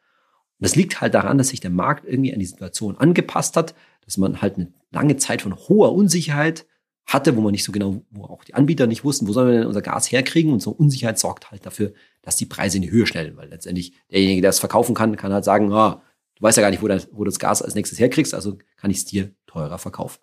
Und 0.59 0.65
das 0.65 0.77
liegt 0.77 1.01
halt 1.01 1.15
daran, 1.15 1.39
dass 1.39 1.49
sich 1.49 1.61
der 1.61 1.71
Markt 1.71 2.05
irgendwie 2.07 2.33
an 2.33 2.39
die 2.39 2.47
Situation 2.47 2.97
angepasst 2.97 3.57
hat, 3.57 3.75
dass 4.05 4.17
man 4.17 4.41
halt 4.41 4.57
eine 4.57 4.73
lange 4.91 5.17
Zeit 5.17 5.43
von 5.43 5.57
hoher 5.57 5.93
Unsicherheit 5.93 6.67
hatte, 7.07 7.37
wo 7.37 7.41
man 7.41 7.53
nicht 7.53 7.65
so 7.65 7.73
genau, 7.73 8.03
wo 8.11 8.25
auch 8.25 8.45
die 8.45 8.55
Anbieter 8.55 8.87
nicht 8.87 9.05
wussten, 9.05 9.27
wo 9.27 9.33
sollen 9.33 9.49
wir 9.49 9.59
denn 9.59 9.67
unser 9.67 9.83
Gas 9.83 10.11
herkriegen 10.11 10.53
und 10.53 10.61
so 10.61 10.71
Unsicherheit 10.71 11.19
sorgt 11.19 11.51
halt 11.51 11.65
dafür, 11.65 11.93
dass 12.27 12.35
die 12.35 12.45
Preise 12.45 12.79
in 12.79 12.83
die 12.83 12.91
Höhe 12.91 13.07
schnellen, 13.07 13.37
weil 13.37 13.49
letztendlich 13.49 13.93
derjenige, 14.11 14.43
der 14.43 14.51
es 14.51 14.59
verkaufen 14.59 14.97
kann, 14.97 15.15
kann 15.15 15.33
halt 15.33 15.45
sagen, 15.45 15.73
ah, 15.73 16.03
du 16.35 16.43
weißt 16.43 16.57
ja 16.57 16.63
gar 16.63 16.71
nicht, 16.71 16.83
wo, 16.83 16.89
das, 16.89 17.09
wo 17.13 17.19
du 17.19 17.31
das 17.31 17.39
Gas 17.39 17.63
als 17.63 17.77
nächstes 17.77 18.01
herkriegst, 18.01 18.35
also 18.35 18.59
kann 18.77 18.91
ich 18.91 18.97
es 18.97 19.05
dir 19.05 19.31
teurer 19.47 19.79
verkaufen. 19.79 20.19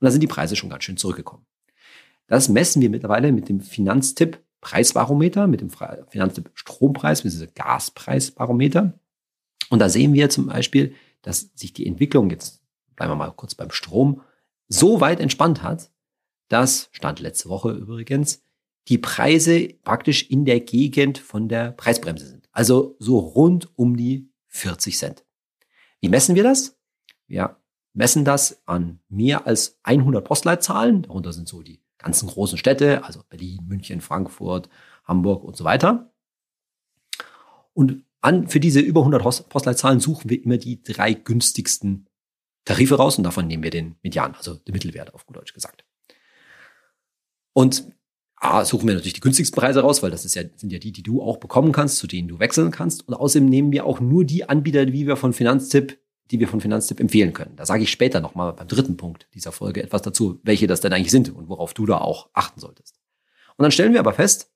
Und 0.00 0.06
da 0.06 0.10
sind 0.10 0.22
die 0.22 0.28
Preise 0.28 0.56
schon 0.56 0.70
ganz 0.70 0.84
schön 0.84 0.96
zurückgekommen. 0.96 1.44
Das 2.26 2.48
messen 2.48 2.80
wir 2.80 2.88
mittlerweile 2.88 3.32
mit 3.32 3.50
dem 3.50 3.60
Finanztipp 3.60 4.42
Preisbarometer, 4.62 5.46
mit 5.46 5.60
dem 5.60 5.68
Finanztipp 6.08 6.50
Strompreis, 6.54 7.22
mit 7.22 7.34
diesem 7.34 7.52
Gaspreisbarometer. 7.54 8.98
Und 9.68 9.78
da 9.78 9.90
sehen 9.90 10.14
wir 10.14 10.30
zum 10.30 10.46
Beispiel, 10.46 10.94
dass 11.20 11.50
sich 11.54 11.74
die 11.74 11.86
Entwicklung, 11.86 12.30
jetzt 12.30 12.62
bleiben 12.96 13.12
wir 13.12 13.16
mal 13.16 13.30
kurz 13.30 13.54
beim 13.54 13.72
Strom, 13.72 14.22
so 14.68 15.02
weit 15.02 15.20
entspannt 15.20 15.62
hat, 15.62 15.90
dass, 16.48 16.88
stand 16.92 17.20
letzte 17.20 17.50
Woche 17.50 17.72
übrigens, 17.72 18.42
die 18.88 18.98
Preise 18.98 19.68
praktisch 19.84 20.28
in 20.30 20.44
der 20.44 20.60
Gegend 20.60 21.18
von 21.18 21.48
der 21.48 21.72
Preisbremse 21.72 22.26
sind. 22.26 22.48
Also 22.52 22.96
so 22.98 23.18
rund 23.18 23.70
um 23.78 23.96
die 23.96 24.28
40 24.48 24.98
Cent. 24.98 25.24
Wie 26.00 26.08
messen 26.08 26.34
wir 26.34 26.42
das? 26.42 26.76
Wir 27.26 27.56
messen 27.94 28.24
das 28.24 28.62
an 28.66 29.00
mehr 29.08 29.46
als 29.46 29.78
100 29.84 30.24
Postleitzahlen. 30.24 31.02
Darunter 31.02 31.32
sind 31.32 31.48
so 31.48 31.62
die 31.62 31.82
ganzen 31.98 32.28
großen 32.28 32.58
Städte, 32.58 33.04
also 33.04 33.22
Berlin, 33.28 33.64
München, 33.66 34.00
Frankfurt, 34.00 34.68
Hamburg 35.04 35.44
und 35.44 35.56
so 35.56 35.64
weiter. 35.64 36.12
Und 37.72 38.04
an, 38.20 38.48
für 38.48 38.60
diese 38.60 38.80
über 38.80 39.00
100 39.00 39.48
Postleitzahlen 39.48 40.00
suchen 40.00 40.28
wir 40.30 40.42
immer 40.42 40.58
die 40.58 40.82
drei 40.82 41.12
günstigsten 41.12 42.08
Tarife 42.64 42.96
raus 42.96 43.18
und 43.18 43.24
davon 43.24 43.46
nehmen 43.46 43.62
wir 43.62 43.70
den 43.70 43.96
Median, 44.02 44.34
also 44.34 44.54
den 44.54 44.72
Mittelwert 44.72 45.14
auf 45.14 45.26
gut 45.26 45.36
Deutsch 45.36 45.54
gesagt. 45.54 45.84
Und 47.52 47.92
A, 48.42 48.64
suchen 48.64 48.88
wir 48.88 48.94
natürlich 48.94 49.12
die 49.12 49.20
günstigsten 49.20 49.54
Preise 49.54 49.82
raus, 49.82 50.02
weil 50.02 50.10
das 50.10 50.24
ist 50.24 50.34
ja, 50.34 50.42
sind 50.56 50.72
ja 50.72 50.80
die, 50.80 50.90
die 50.90 51.04
du 51.04 51.22
auch 51.22 51.36
bekommen 51.36 51.70
kannst, 51.70 51.98
zu 51.98 52.08
denen 52.08 52.26
du 52.26 52.40
wechseln 52.40 52.72
kannst. 52.72 53.06
Und 53.06 53.14
außerdem 53.14 53.48
nehmen 53.48 53.70
wir 53.70 53.86
auch 53.86 54.00
nur 54.00 54.24
die 54.24 54.48
Anbieter, 54.48 54.88
wie 54.88 55.06
wir 55.06 55.14
von 55.14 55.32
Finanztipp, 55.32 55.96
die 56.32 56.40
wir 56.40 56.48
von 56.48 56.60
Finanztipp 56.60 56.98
empfehlen 56.98 57.34
können. 57.34 57.54
Da 57.54 57.66
sage 57.66 57.84
ich 57.84 57.92
später 57.92 58.20
nochmal 58.20 58.52
beim 58.52 58.66
dritten 58.66 58.96
Punkt 58.96 59.28
dieser 59.32 59.52
Folge 59.52 59.80
etwas 59.80 60.02
dazu, 60.02 60.40
welche 60.42 60.66
das 60.66 60.80
denn 60.80 60.92
eigentlich 60.92 61.12
sind 61.12 61.32
und 61.32 61.48
worauf 61.48 61.72
du 61.72 61.86
da 61.86 61.98
auch 61.98 62.30
achten 62.32 62.58
solltest. 62.58 62.98
Und 63.56 63.62
dann 63.62 63.70
stellen 63.70 63.92
wir 63.92 64.00
aber 64.00 64.12
fest, 64.12 64.50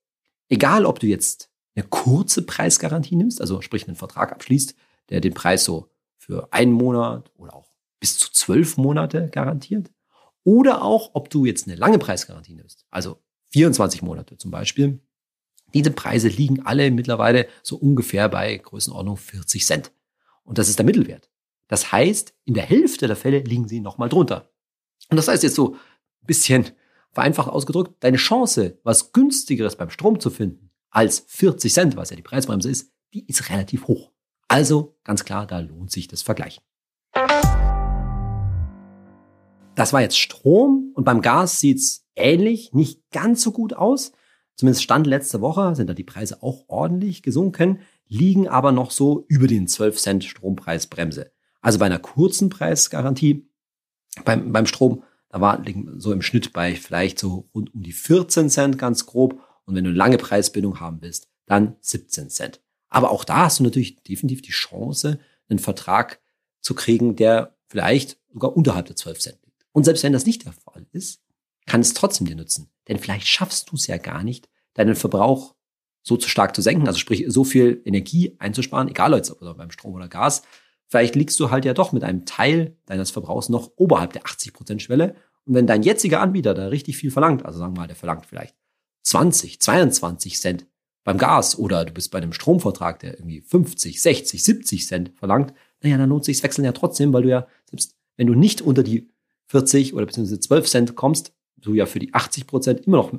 egal 0.49 0.85
ob 0.85 0.99
du 0.99 1.07
jetzt 1.07 1.50
eine 1.76 1.87
kurze 1.87 2.43
Preisgarantie 2.43 3.14
nimmst, 3.14 3.40
also 3.40 3.62
sprich 3.62 3.87
einen 3.87 3.97
Vertrag 3.97 4.33
abschließt, 4.33 4.75
der 5.11 5.21
den 5.21 5.35
Preis 5.35 5.64
so 5.64 5.93
für 6.16 6.52
einen 6.52 6.73
Monat 6.73 7.31
oder 7.37 7.55
auch 7.55 7.71
bis 8.00 8.19
zu 8.19 8.33
zwölf 8.33 8.78
Monate 8.78 9.28
garantiert, 9.31 9.93
oder 10.43 10.83
auch 10.83 11.11
ob 11.14 11.31
du 11.31 11.45
jetzt 11.45 11.69
eine 11.69 11.76
lange 11.76 11.99
Preisgarantie 11.99 12.55
nimmst, 12.55 12.85
also 12.90 13.19
24 13.57 14.03
Monate 14.03 14.37
zum 14.37 14.51
Beispiel. 14.51 15.01
Diese 15.73 15.91
Preise 15.91 16.29
liegen 16.29 16.67
alle 16.67 16.91
mittlerweile 16.91 17.49
so 17.63 17.77
ungefähr 17.77 18.29
bei 18.29 18.55
Größenordnung 18.59 19.17
40 19.17 19.65
Cent. 19.65 19.93
Und 20.45 20.59
das 20.59 20.69
ist 20.69 20.79
der 20.79 20.85
Mittelwert. 20.85 21.31
Das 21.67 21.91
heißt, 21.91 22.35
in 22.45 22.53
der 22.53 22.65
Hälfte 22.65 23.07
der 23.07 23.17
Fälle 23.17 23.39
liegen 23.39 23.67
sie 23.67 23.81
nochmal 23.81 24.11
drunter. 24.11 24.51
Und 25.11 25.17
das 25.17 25.29
heißt 25.29 25.43
jetzt 25.43 25.55
so 25.55 25.73
ein 25.73 26.27
bisschen 26.27 26.67
vereinfacht 27.13 27.49
ausgedrückt, 27.49 27.95
deine 28.01 28.19
Chance, 28.19 28.79
was 28.83 29.13
günstigeres 29.13 29.77
beim 29.77 29.89
Strom 29.89 30.21
zu 30.21 30.29
finden 30.29 30.71
als 30.91 31.25
40 31.27 31.73
Cent, 31.73 31.97
was 31.97 32.11
ja 32.11 32.17
die 32.17 32.23
Preisbremse 32.23 32.71
ist, 32.71 32.93
die 33.15 33.27
ist 33.27 33.49
relativ 33.49 33.87
hoch. 33.87 34.13
Also 34.49 34.99
ganz 35.03 35.25
klar, 35.25 35.47
da 35.47 35.61
lohnt 35.61 35.91
sich 35.91 36.09
das 36.09 36.21
Vergleichen. 36.21 36.63
Das 39.76 39.92
war 39.92 40.00
jetzt 40.00 40.18
Strom 40.18 40.90
und 40.95 41.04
beim 41.04 41.23
Gas 41.23 41.61
sieht's 41.61 42.04
ähnlich, 42.16 42.73
nicht 42.73 43.00
ganz 43.12 43.42
so 43.42 43.52
gut 43.52 43.75
aus. 43.75 44.12
Zumindest 44.56 44.83
Stand 44.83 45.06
letzte 45.06 45.40
Woche 45.40 45.76
sind 45.76 45.88
da 45.88 45.95
die 45.95 46.02
Preise 46.02 46.42
auch 46.42 46.64
ordentlich 46.66 47.23
gesunken, 47.23 47.80
liegen 48.09 48.49
aber 48.49 48.73
noch 48.73 48.90
so 48.90 49.25
über 49.28 49.47
den 49.47 49.68
12 49.68 49.99
Cent 49.99 50.25
Strompreisbremse. 50.25 51.30
Also 51.61 51.78
bei 51.78 51.87
einer 51.87 51.99
kurzen 51.99 52.49
Preisgarantie 52.49 53.49
beim, 54.25 54.50
beim 54.50 54.66
Strom 54.66 55.02
da 55.28 55.40
war 55.40 55.62
so 55.99 56.12
im 56.12 56.23
Schnitt 56.23 56.54
bei 56.54 56.75
vielleicht 56.75 57.18
so 57.18 57.50
rund 57.54 57.75
um 57.75 57.83
die 57.83 57.92
14 57.92 58.49
Cent 58.49 58.78
ganz 58.78 59.04
grob. 59.04 59.40
Und 59.66 59.75
wenn 59.75 59.85
du 59.85 59.90
eine 59.90 59.99
lange 59.99 60.16
Preisbindung 60.16 60.80
haben 60.80 61.02
willst, 61.02 61.28
dann 61.45 61.76
17 61.80 62.30
Cent. 62.30 62.62
Aber 62.88 63.11
auch 63.11 63.25
da 63.25 63.45
hast 63.45 63.59
du 63.59 63.64
natürlich 63.64 64.02
definitiv 64.02 64.40
die 64.40 64.52
Chance, 64.52 65.18
einen 65.49 65.59
Vertrag 65.59 66.21
zu 66.61 66.75
kriegen, 66.75 67.16
der 67.16 67.56
vielleicht 67.68 68.18
sogar 68.33 68.56
unterhalb 68.56 68.87
der 68.87 68.97
12 68.97 69.18
Cent. 69.18 69.46
Und 69.76 69.85
selbst 69.85 70.02
wenn 70.04 70.14
das 70.14 70.25
nicht 70.25 70.47
der 70.47 70.52
Fall 70.52 70.87
ist, 70.92 71.21
kann 71.66 71.83
es 71.83 71.92
trotzdem 71.92 72.26
dir 72.26 72.35
nützen. 72.35 72.71
Denn 72.88 72.99
vielleicht 72.99 73.26
schaffst 73.26 73.71
du 73.71 73.76
es 73.76 73.87
ja 73.87 73.99
gar 73.99 74.25
nicht, 74.25 74.49
deinen 74.73 74.95
Verbrauch 74.95 75.54
so 76.02 76.16
zu 76.16 76.30
stark 76.30 76.56
zu 76.56 76.62
senken, 76.62 76.87
also 76.87 76.99
sprich 76.99 77.26
so 77.28 77.45
viel 77.45 77.83
Energie 77.85 78.37
einzusparen, 78.38 78.88
egal 78.88 79.12
ob 79.12 79.56
beim 79.59 79.71
Strom 79.71 79.92
oder 79.92 80.09
Gas, 80.09 80.42
Vielleicht 80.88 81.16
liegst 81.16 81.38
du 81.40 81.50
halt 81.50 81.64
ja 81.64 81.75
doch 81.75 81.92
mit 81.92 82.04
einem 82.04 82.25
Teil 82.25 82.76
deines 82.87 83.11
Verbrauchs 83.11 83.49
noch 83.49 83.73
oberhalb 83.76 84.12
der 84.12 84.23
80% 84.23 84.78
Schwelle. 84.80 85.16
Und 85.45 85.54
wenn 85.54 85.66
dein 85.66 85.83
jetziger 85.83 86.21
Anbieter 86.21 86.54
da 86.54 86.68
richtig 86.68 86.97
viel 86.97 87.11
verlangt, 87.11 87.45
also 87.45 87.59
sagen 87.59 87.75
wir 87.75 87.80
mal, 87.80 87.87
der 87.87 87.97
verlangt 87.97 88.25
vielleicht 88.26 88.54
20, 89.02 89.61
22 89.61 90.38
Cent 90.38 90.66
beim 91.04 91.18
Gas 91.18 91.59
oder 91.59 91.85
du 91.85 91.92
bist 91.92 92.11
bei 92.12 92.18
einem 92.18 92.33
Stromvertrag, 92.33 93.00
der 93.00 93.18
irgendwie 93.18 93.40
50, 93.40 94.00
60, 94.00 94.42
70 94.42 94.87
Cent 94.87 95.12
verlangt, 95.16 95.54
naja, 95.83 95.99
dann 95.99 96.09
lohnt 96.09 96.25
sich 96.25 96.37
das 96.38 96.45
Wechseln 96.45 96.64
ja 96.64 96.73
trotzdem, 96.73 97.12
weil 97.12 97.23
du 97.23 97.28
ja, 97.28 97.47
selbst 97.68 97.97
wenn 98.16 98.26
du 98.26 98.35
nicht 98.35 98.62
unter 98.62 98.83
die 98.83 99.11
40 99.47 99.95
oder 99.95 100.07
beziehungsweise 100.07 100.41
12 100.41 100.69
Cent 100.69 100.97
kommst, 100.97 101.33
du 101.57 101.75
ja 101.75 101.87
für 101.87 101.99
die 101.99 102.15
80 102.15 102.47
Prozent 102.47 102.87
immer 102.87 102.99
noch, 102.99 103.12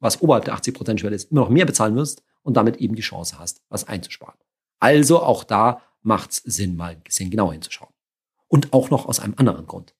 was 0.00 0.22
oberhalb 0.22 0.44
der 0.44 0.54
80 0.54 0.74
Prozent 0.74 1.00
Schwelle 1.00 1.16
ist, 1.16 1.30
immer 1.30 1.42
noch 1.42 1.50
mehr 1.50 1.66
bezahlen 1.66 1.94
wirst 1.96 2.22
und 2.42 2.56
damit 2.56 2.76
eben 2.78 2.94
die 2.94 3.02
Chance 3.02 3.38
hast, 3.38 3.62
was 3.68 3.84
einzusparen. 3.84 4.38
Also 4.80 5.22
auch 5.22 5.44
da 5.44 5.82
macht 6.02 6.30
es 6.30 6.36
Sinn, 6.38 6.76
mal 6.76 6.92
ein 6.92 7.02
bisschen 7.02 7.30
genauer 7.30 7.52
hinzuschauen. 7.52 7.92
Und 8.48 8.72
auch 8.72 8.90
noch 8.90 9.06
aus 9.06 9.20
einem 9.20 9.34
anderen 9.36 9.66
Grund. 9.66 9.94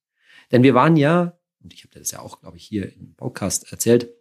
Denn 0.50 0.62
wir 0.62 0.74
waren 0.74 0.96
ja, 0.96 1.38
und 1.62 1.72
ich 1.72 1.84
habe 1.84 1.98
das 1.98 2.10
ja 2.10 2.20
auch, 2.20 2.40
glaube 2.40 2.56
ich, 2.56 2.64
hier 2.64 2.92
im 2.94 3.14
Podcast 3.14 3.70
erzählt, 3.72 4.12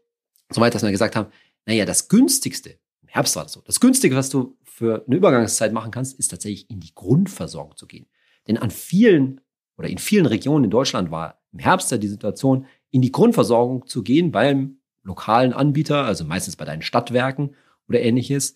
soweit, 0.50 0.74
dass 0.74 0.84
wir 0.84 0.92
gesagt 0.92 1.16
haben, 1.16 1.32
naja, 1.66 1.86
das 1.86 2.08
günstigste, 2.08 2.80
im 3.02 3.08
Herbst 3.08 3.36
war 3.36 3.44
das 3.44 3.54
so, 3.54 3.62
das 3.62 3.80
günstige, 3.80 4.16
was 4.16 4.30
du 4.30 4.58
für 4.64 5.04
eine 5.06 5.16
Übergangszeit 5.16 5.74
machen 5.74 5.92
kannst, 5.92 6.18
ist 6.18 6.30
tatsächlich 6.30 6.70
in 6.70 6.80
die 6.80 6.94
Grundversorgung 6.94 7.76
zu 7.76 7.88
gehen. 7.88 8.08
Denn 8.48 8.58
an 8.58 8.72
vielen 8.72 9.42
oder 9.78 9.90
in 9.90 9.98
vielen 9.98 10.26
Regionen 10.26 10.66
in 10.66 10.72
Deutschland 10.72 11.12
war 11.12 11.41
im 11.52 11.60
Herbst 11.60 11.92
ja 11.92 11.98
die 11.98 12.08
Situation, 12.08 12.66
in 12.90 13.02
die 13.02 13.12
Grundversorgung 13.12 13.88
zu 13.88 14.04
gehen 14.04 14.32
beim 14.32 14.78
lokalen 15.04 15.54
Anbieter, 15.54 16.06
also 16.06 16.26
meistens 16.26 16.56
bei 16.56 16.66
deinen 16.66 16.82
Stadtwerken 16.82 17.56
oder 17.88 18.02
ähnliches, 18.02 18.56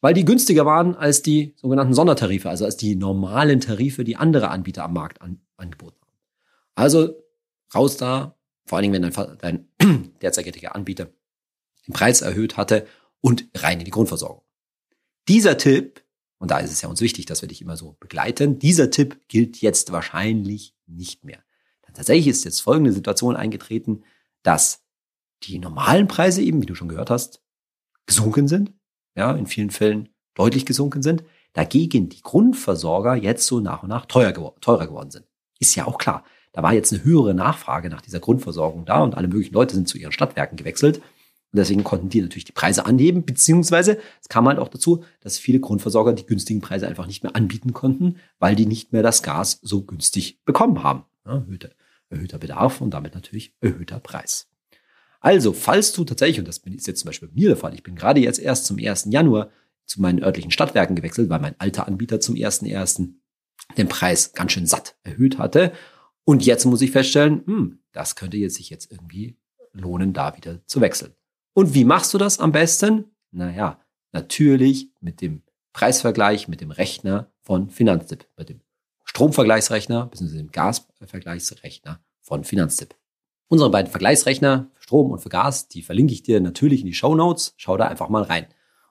weil 0.00 0.14
die 0.14 0.24
günstiger 0.24 0.66
waren 0.66 0.94
als 0.94 1.22
die 1.22 1.54
sogenannten 1.56 1.94
Sondertarife, 1.94 2.48
also 2.48 2.64
als 2.64 2.76
die 2.76 2.96
normalen 2.96 3.60
Tarife, 3.60 4.04
die 4.04 4.16
andere 4.16 4.48
Anbieter 4.48 4.84
am 4.84 4.92
Markt 4.92 5.20
an, 5.20 5.40
angeboten 5.56 5.96
haben. 6.00 6.12
Also 6.74 7.14
raus 7.74 7.96
da, 7.96 8.36
vor 8.64 8.78
allen 8.78 8.90
Dingen, 8.90 9.02
wenn 9.02 9.38
dein, 9.38 9.68
dein 9.78 10.12
derzeitiger 10.22 10.74
Anbieter 10.74 11.08
den 11.86 11.92
Preis 11.92 12.20
erhöht 12.20 12.56
hatte 12.56 12.86
und 13.20 13.48
rein 13.54 13.78
in 13.78 13.84
die 13.84 13.90
Grundversorgung. 13.90 14.44
Dieser 15.28 15.56
Tipp, 15.56 16.04
und 16.38 16.50
da 16.50 16.58
ist 16.58 16.72
es 16.72 16.82
ja 16.82 16.88
uns 16.88 17.00
wichtig, 17.00 17.26
dass 17.26 17.42
wir 17.42 17.48
dich 17.48 17.62
immer 17.62 17.76
so 17.76 17.96
begleiten, 17.98 18.58
dieser 18.58 18.90
Tipp 18.90 19.20
gilt 19.28 19.60
jetzt 19.60 19.92
wahrscheinlich 19.92 20.74
nicht 20.86 21.24
mehr. 21.24 21.42
Tatsächlich 21.96 22.28
ist 22.28 22.44
jetzt 22.44 22.60
folgende 22.60 22.92
Situation 22.92 23.36
eingetreten, 23.36 24.04
dass 24.42 24.82
die 25.42 25.58
normalen 25.58 26.08
Preise 26.08 26.42
eben, 26.42 26.62
wie 26.62 26.66
du 26.66 26.74
schon 26.74 26.88
gehört 26.88 27.10
hast, 27.10 27.42
gesunken 28.06 28.48
sind 28.48 28.72
ja, 29.16 29.32
in 29.32 29.46
vielen 29.46 29.70
Fällen 29.70 30.10
deutlich 30.34 30.66
gesunken 30.66 31.02
sind. 31.02 31.24
Dagegen 31.54 32.08
die 32.08 32.22
Grundversorger 32.22 33.14
jetzt 33.14 33.46
so 33.46 33.60
nach 33.60 33.82
und 33.82 33.88
nach 33.88 34.06
teuer 34.06 34.32
gewor 34.32 34.54
teurer 34.60 34.86
geworden 34.86 35.10
sind. 35.10 35.24
Ist 35.58 35.74
ja 35.74 35.86
auch 35.86 35.98
klar. 35.98 36.22
Da 36.52 36.62
war 36.62 36.74
jetzt 36.74 36.92
eine 36.92 37.02
höhere 37.02 37.34
Nachfrage 37.34 37.88
nach 37.88 38.02
dieser 38.02 38.20
Grundversorgung 38.20 38.84
da 38.84 39.02
und 39.02 39.14
alle 39.14 39.28
möglichen 39.28 39.54
Leute 39.54 39.74
sind 39.74 39.88
zu 39.88 39.98
ihren 39.98 40.12
Stadtwerken 40.12 40.56
gewechselt. 40.56 40.98
Und 40.98 41.58
deswegen 41.58 41.84
konnten 41.84 42.10
die 42.10 42.20
natürlich 42.20 42.44
die 42.44 42.52
Preise 42.52 42.84
anheben, 42.84 43.24
beziehungsweise 43.24 43.98
es 44.20 44.28
kam 44.28 44.46
halt 44.46 44.58
auch 44.58 44.68
dazu, 44.68 45.04
dass 45.20 45.38
viele 45.38 45.60
Grundversorger 45.60 46.12
die 46.12 46.26
günstigen 46.26 46.60
Preise 46.60 46.86
einfach 46.86 47.06
nicht 47.06 47.22
mehr 47.22 47.36
anbieten 47.36 47.72
konnten, 47.72 48.16
weil 48.38 48.54
die 48.54 48.66
nicht 48.66 48.92
mehr 48.92 49.02
das 49.02 49.22
Gas 49.22 49.58
so 49.62 49.82
günstig 49.82 50.44
bekommen 50.44 50.82
haben. 50.82 51.04
Ja, 51.24 51.42
erhöhter 52.10 52.38
Bedarf 52.38 52.80
und 52.80 52.90
damit 52.90 53.14
natürlich 53.14 53.54
erhöhter 53.60 54.00
Preis. 54.00 54.48
Also, 55.20 55.52
falls 55.52 55.92
du 55.92 56.04
tatsächlich, 56.04 56.38
und 56.38 56.48
das 56.48 56.58
ist 56.58 56.86
jetzt 56.86 57.00
zum 57.00 57.08
Beispiel 57.08 57.28
bei 57.28 57.34
mir 57.34 57.48
der 57.48 57.56
Fall, 57.56 57.74
ich 57.74 57.82
bin 57.82 57.96
gerade 57.96 58.20
jetzt 58.20 58.38
erst 58.38 58.66
zum 58.66 58.78
1. 58.78 59.08
Januar 59.10 59.50
zu 59.86 60.00
meinen 60.00 60.22
örtlichen 60.22 60.50
Stadtwerken 60.50 60.96
gewechselt, 60.96 61.30
weil 61.30 61.40
mein 61.40 61.58
alter 61.58 61.86
Anbieter 61.86 62.20
zum 62.20 62.34
1.1. 62.34 63.14
den 63.76 63.88
Preis 63.88 64.32
ganz 64.32 64.52
schön 64.52 64.66
satt 64.66 64.96
erhöht 65.02 65.38
hatte. 65.38 65.72
Und 66.24 66.44
jetzt 66.44 66.64
muss 66.64 66.82
ich 66.82 66.90
feststellen, 66.90 67.42
hm, 67.46 67.78
das 67.92 68.16
könnte 68.16 68.36
jetzt 68.36 68.56
sich 68.56 68.70
jetzt 68.70 68.90
irgendwie 68.90 69.38
lohnen, 69.72 70.12
da 70.12 70.36
wieder 70.36 70.64
zu 70.66 70.80
wechseln. 70.80 71.14
Und 71.54 71.74
wie 71.74 71.84
machst 71.84 72.12
du 72.12 72.18
das 72.18 72.38
am 72.38 72.52
besten? 72.52 73.04
Naja, 73.30 73.80
natürlich 74.12 74.90
mit 75.00 75.20
dem 75.20 75.42
Preisvergleich, 75.72 76.48
mit 76.48 76.60
dem 76.60 76.70
Rechner 76.70 77.32
von 77.42 77.70
Finanztipp, 77.70 78.26
mit 78.36 78.48
dem 78.48 78.60
Stromvergleichsrechner 79.16 80.08
bzw. 80.08 80.36
dem 80.36 80.50
Gasvergleichsrechner 80.50 82.00
von 82.20 82.44
Finanztipp. 82.44 82.96
Unsere 83.48 83.70
beiden 83.70 83.90
Vergleichsrechner 83.90 84.70
für 84.74 84.82
Strom 84.82 85.10
und 85.10 85.20
für 85.20 85.30
Gas, 85.30 85.68
die 85.68 85.80
verlinke 85.80 86.12
ich 86.12 86.22
dir 86.22 86.38
natürlich 86.42 86.82
in 86.82 86.86
die 86.86 86.92
Show 86.92 87.14
Notes. 87.14 87.54
Schau 87.56 87.78
da 87.78 87.86
einfach 87.86 88.10
mal 88.10 88.24
rein. 88.24 88.44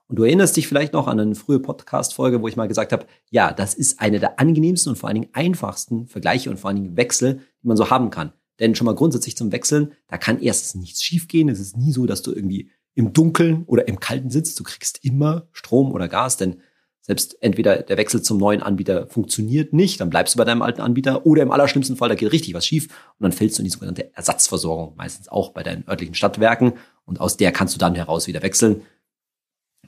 Und 0.08 0.16
du 0.16 0.24
erinnerst 0.24 0.58
dich 0.58 0.68
vielleicht 0.68 0.94
noch 0.94 1.08
an 1.08 1.20
eine 1.20 1.36
frühe 1.36 1.60
Podcast-Folge, 1.60 2.42
wo 2.42 2.48
ich 2.48 2.56
mal 2.56 2.68
gesagt 2.68 2.92
habe, 2.92 3.06
ja, 3.30 3.54
das 3.54 3.76
ist 3.76 4.00
eine 4.00 4.20
der 4.20 4.40
angenehmsten 4.40 4.94
und 4.94 4.96
vor 4.96 5.10
allen 5.10 5.22
Dingen 5.22 5.34
einfachsten 5.34 6.08
Vergleiche 6.08 6.50
und 6.50 6.58
vor 6.58 6.70
allen 6.70 6.82
Dingen 6.82 6.98
Wechsel, 6.98 7.42
die 7.62 7.68
man 7.68 7.78
so 7.78 7.92
haben 7.92 8.10
kann. 8.10 8.34
Denn 8.60 8.74
schon 8.74 8.86
mal 8.86 8.96
grundsätzlich 8.96 9.38
zum 9.38 9.52
Wechseln, 9.52 9.94
da 10.08 10.18
kann 10.18 10.42
erstens 10.42 10.74
nichts 10.74 11.04
schiefgehen. 11.04 11.50
Es 11.50 11.60
ist 11.60 11.78
nie 11.78 11.92
so, 11.92 12.08
dass 12.08 12.24
du 12.24 12.34
irgendwie 12.34 12.72
im 12.96 13.14
Dunkeln 13.14 13.64
oder 13.68 13.88
im 13.88 14.00
Kalten 14.00 14.32
sitzt. 14.32 14.60
Du 14.60 14.64
kriegst 14.64 15.06
immer 15.06 15.50
Strom 15.52 15.92
oder 15.92 16.08
Gas, 16.08 16.38
denn 16.38 16.64
selbst 17.06 17.38
entweder 17.40 17.84
der 17.84 17.98
Wechsel 17.98 18.24
zum 18.24 18.40
neuen 18.40 18.64
Anbieter 18.64 19.08
funktioniert 19.08 19.74
nicht, 19.74 20.02
dann 20.02 20.10
bleibst 20.10 20.34
du 20.34 20.40
bei 20.40 20.44
deinem 20.44 20.64
alten 20.64 20.82
Anbieter, 20.82 21.24
oder 21.28 21.44
im 21.44 21.52
allerschlimmsten 21.52 21.98
Fall, 21.98 22.10
da 22.10 22.16
geht 22.16 22.32
richtig 22.32 22.56
was 22.56 22.66
schief 22.66 22.86
und 23.20 23.24
dann 23.24 23.32
fällst 23.32 23.58
du 23.58 23.62
in 23.62 23.66
die 23.66 23.70
sogenannte 23.70 24.12
Ersatzversorgung, 24.16 24.96
meistens 24.96 25.28
auch 25.28 25.54
bei 25.54 25.62
deinen 25.62 25.88
örtlichen 25.88 26.16
Stadtwerken 26.16 26.74
und 27.06 27.22
aus 27.22 27.38
der 27.38 27.52
kannst 27.52 27.76
du 27.76 27.80
dann 27.80 27.94
heraus 27.94 28.26
wieder 28.26 28.42
wechseln. 28.42 28.82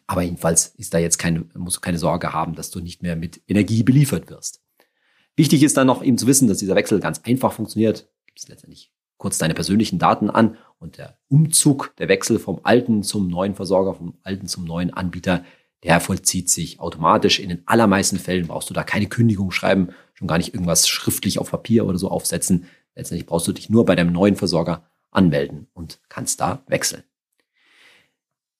Aber 0.05 0.21
jedenfalls 0.21 0.67
ist 0.77 0.93
da 0.93 0.99
jetzt 0.99 1.17
keine, 1.17 1.45
musst 1.55 1.77
du 1.77 1.81
keine 1.81 1.97
Sorge 1.97 2.33
haben, 2.33 2.53
dass 2.53 2.69
du 2.69 2.81
nicht 2.81 3.01
mehr 3.01 3.15
mit 3.15 3.41
Energie 3.47 3.81
beliefert 3.81 4.29
wirst. 4.29 4.61
Wichtig 5.35 5.63
ist 5.63 5.75
dann 5.75 5.87
noch 5.87 6.03
eben 6.03 6.19
zu 6.19 6.27
wissen, 6.27 6.47
dass 6.47 6.59
dieser 6.59 6.75
Wechsel 6.75 6.99
ganz 6.99 7.21
einfach 7.23 7.51
funktioniert. 7.51 8.07
Gibst 8.27 8.47
letztendlich 8.47 8.91
kurz 9.17 9.39
deine 9.39 9.55
persönlichen 9.55 9.97
Daten 9.97 10.29
an 10.29 10.57
und 10.77 10.99
der 10.99 11.17
Umzug, 11.29 11.95
der 11.97 12.09
Wechsel 12.09 12.37
vom 12.37 12.59
alten 12.61 13.01
zum 13.01 13.27
neuen 13.27 13.55
Versorger, 13.55 13.95
vom 13.95 14.19
alten 14.21 14.47
zum 14.47 14.65
neuen 14.65 14.93
Anbieter, 14.93 15.43
der 15.83 15.99
vollzieht 15.99 16.49
sich 16.49 16.79
automatisch. 16.79 17.39
In 17.39 17.49
den 17.49 17.63
allermeisten 17.65 18.17
Fällen 18.17 18.47
brauchst 18.47 18.69
du 18.69 18.73
da 18.73 18.83
keine 18.83 19.07
Kündigung 19.07 19.51
schreiben, 19.51 19.89
schon 20.13 20.27
gar 20.27 20.37
nicht 20.37 20.53
irgendwas 20.53 20.87
schriftlich 20.87 21.39
auf 21.39 21.51
Papier 21.51 21.85
oder 21.85 21.97
so 21.97 22.09
aufsetzen. 22.09 22.65
Letztendlich 22.95 23.27
brauchst 23.27 23.47
du 23.47 23.53
dich 23.53 23.69
nur 23.69 23.85
bei 23.85 23.95
deinem 23.95 24.11
neuen 24.11 24.35
Versorger 24.35 24.89
anmelden 25.11 25.67
und 25.73 25.99
kannst 26.09 26.41
da 26.41 26.63
wechseln. 26.67 27.03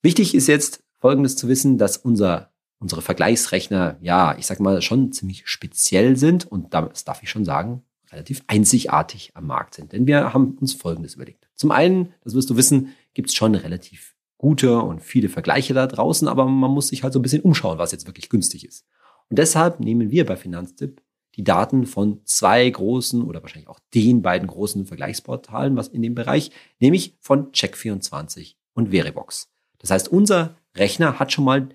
Wichtig 0.01 0.35
ist 0.35 0.47
jetzt 0.47 0.83
Folgendes 0.99 1.35
zu 1.35 1.47
wissen, 1.47 1.77
dass 1.77 1.97
unser, 1.97 2.51
unsere 2.79 3.01
Vergleichsrechner, 3.01 3.97
ja, 4.01 4.37
ich 4.37 4.45
sag 4.45 4.59
mal, 4.59 4.81
schon 4.81 5.11
ziemlich 5.11 5.47
speziell 5.47 6.17
sind 6.17 6.45
und 6.45 6.73
das 6.73 7.03
darf 7.03 7.23
ich 7.23 7.29
schon 7.29 7.45
sagen, 7.45 7.83
relativ 8.11 8.43
einzigartig 8.47 9.31
am 9.33 9.47
Markt 9.47 9.75
sind. 9.75 9.91
Denn 9.91 10.07
wir 10.07 10.33
haben 10.33 10.57
uns 10.59 10.73
Folgendes 10.73 11.15
überlegt. 11.15 11.47
Zum 11.55 11.71
einen, 11.71 12.13
das 12.23 12.35
wirst 12.35 12.49
du 12.49 12.57
wissen, 12.57 12.93
gibt 13.13 13.29
es 13.29 13.35
schon 13.35 13.55
relativ 13.55 14.15
gute 14.37 14.79
und 14.79 15.01
viele 15.01 15.29
Vergleiche 15.29 15.73
da 15.73 15.87
draußen, 15.87 16.27
aber 16.27 16.45
man 16.45 16.71
muss 16.71 16.89
sich 16.89 17.03
halt 17.03 17.13
so 17.13 17.19
ein 17.19 17.23
bisschen 17.23 17.41
umschauen, 17.41 17.77
was 17.77 17.91
jetzt 17.91 18.07
wirklich 18.07 18.29
günstig 18.29 18.65
ist. 18.65 18.85
Und 19.29 19.39
deshalb 19.39 19.79
nehmen 19.79 20.11
wir 20.11 20.25
bei 20.25 20.35
Finanztipp 20.35 21.01
die 21.35 21.43
Daten 21.43 21.85
von 21.85 22.21
zwei 22.25 22.67
großen 22.69 23.21
oder 23.23 23.41
wahrscheinlich 23.41 23.69
auch 23.69 23.79
den 23.93 24.21
beiden 24.21 24.47
großen 24.47 24.85
Vergleichsportalen, 24.85 25.75
was 25.75 25.87
in 25.87 26.01
dem 26.01 26.15
Bereich, 26.15 26.51
nämlich 26.79 27.15
von 27.19 27.51
Check24 27.51 28.55
und 28.73 28.89
Veribox. 28.89 29.49
Das 29.77 29.91
heißt, 29.91 30.09
unser 30.09 30.55
Rechner 30.75 31.19
hat 31.19 31.31
schon 31.31 31.45
mal 31.45 31.69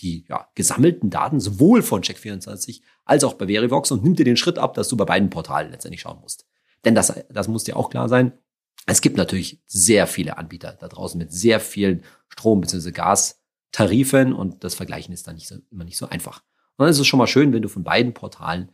die 0.00 0.24
ja, 0.28 0.48
gesammelten 0.54 1.10
Daten 1.10 1.40
sowohl 1.40 1.82
von 1.82 2.02
Check24 2.02 2.82
als 3.04 3.24
auch 3.24 3.34
bei 3.34 3.46
Verivox 3.46 3.90
und 3.90 4.04
nimmt 4.04 4.18
dir 4.20 4.24
den 4.24 4.36
Schritt 4.36 4.58
ab, 4.58 4.74
dass 4.74 4.88
du 4.88 4.96
bei 4.96 5.04
beiden 5.04 5.30
Portalen 5.30 5.72
letztendlich 5.72 6.02
schauen 6.02 6.20
musst. 6.20 6.46
Denn 6.84 6.94
das, 6.94 7.12
das 7.30 7.48
muss 7.48 7.64
dir 7.64 7.76
auch 7.76 7.90
klar 7.90 8.08
sein. 8.08 8.32
Es 8.86 9.00
gibt 9.00 9.16
natürlich 9.16 9.60
sehr 9.66 10.06
viele 10.06 10.38
Anbieter 10.38 10.76
da 10.80 10.88
draußen 10.88 11.18
mit 11.18 11.32
sehr 11.32 11.60
vielen 11.60 12.04
Strom- 12.28 12.60
bzw. 12.60 12.92
Gastarifen 12.92 14.32
und 14.32 14.64
das 14.64 14.74
Vergleichen 14.74 15.12
ist 15.12 15.26
dann 15.26 15.34
nicht 15.34 15.48
so, 15.48 15.56
immer 15.70 15.84
nicht 15.84 15.98
so 15.98 16.08
einfach. 16.08 16.42
Und 16.76 16.84
dann 16.84 16.90
ist 16.90 16.98
es 16.98 17.06
schon 17.06 17.18
mal 17.18 17.26
schön, 17.26 17.52
wenn 17.52 17.62
du 17.62 17.68
von 17.68 17.84
beiden 17.84 18.14
Portalen 18.14 18.72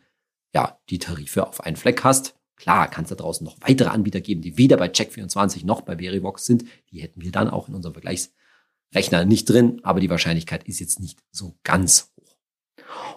ja 0.54 0.78
die 0.90 0.98
Tarife 0.98 1.46
auf 1.46 1.60
einen 1.62 1.76
Fleck 1.76 2.04
hast. 2.04 2.36
Klar, 2.56 2.88
kann 2.88 3.04
es 3.04 3.10
da 3.10 3.16
draußen 3.16 3.44
noch 3.44 3.56
weitere 3.60 3.88
Anbieter 3.88 4.20
geben, 4.20 4.40
die 4.40 4.56
weder 4.56 4.76
bei 4.76 4.86
Check24 4.86 5.66
noch 5.66 5.80
bei 5.80 5.96
Verivox 5.98 6.44
sind. 6.44 6.64
Die 6.90 7.00
hätten 7.00 7.20
wir 7.20 7.32
dann 7.32 7.50
auch 7.50 7.68
in 7.68 7.74
unserem 7.74 7.94
Vergleichsrechner 7.94 9.24
nicht 9.24 9.46
drin, 9.46 9.80
aber 9.82 9.98
die 9.98 10.10
Wahrscheinlichkeit 10.10 10.64
ist 10.68 10.78
jetzt 10.78 11.00
nicht 11.00 11.18
so 11.32 11.58
ganz 11.64 12.12
hoch. 12.16 12.36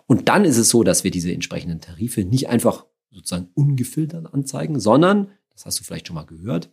Und 0.07 0.29
dann 0.29 0.45
ist 0.45 0.57
es 0.57 0.69
so, 0.69 0.83
dass 0.83 1.03
wir 1.03 1.11
diese 1.11 1.31
entsprechenden 1.31 1.81
Tarife 1.81 2.23
nicht 2.23 2.49
einfach 2.49 2.85
sozusagen 3.11 3.49
ungefiltert 3.53 4.33
anzeigen, 4.33 4.79
sondern, 4.79 5.31
das 5.51 5.65
hast 5.65 5.79
du 5.79 5.83
vielleicht 5.83 6.07
schon 6.07 6.15
mal 6.15 6.25
gehört, 6.25 6.71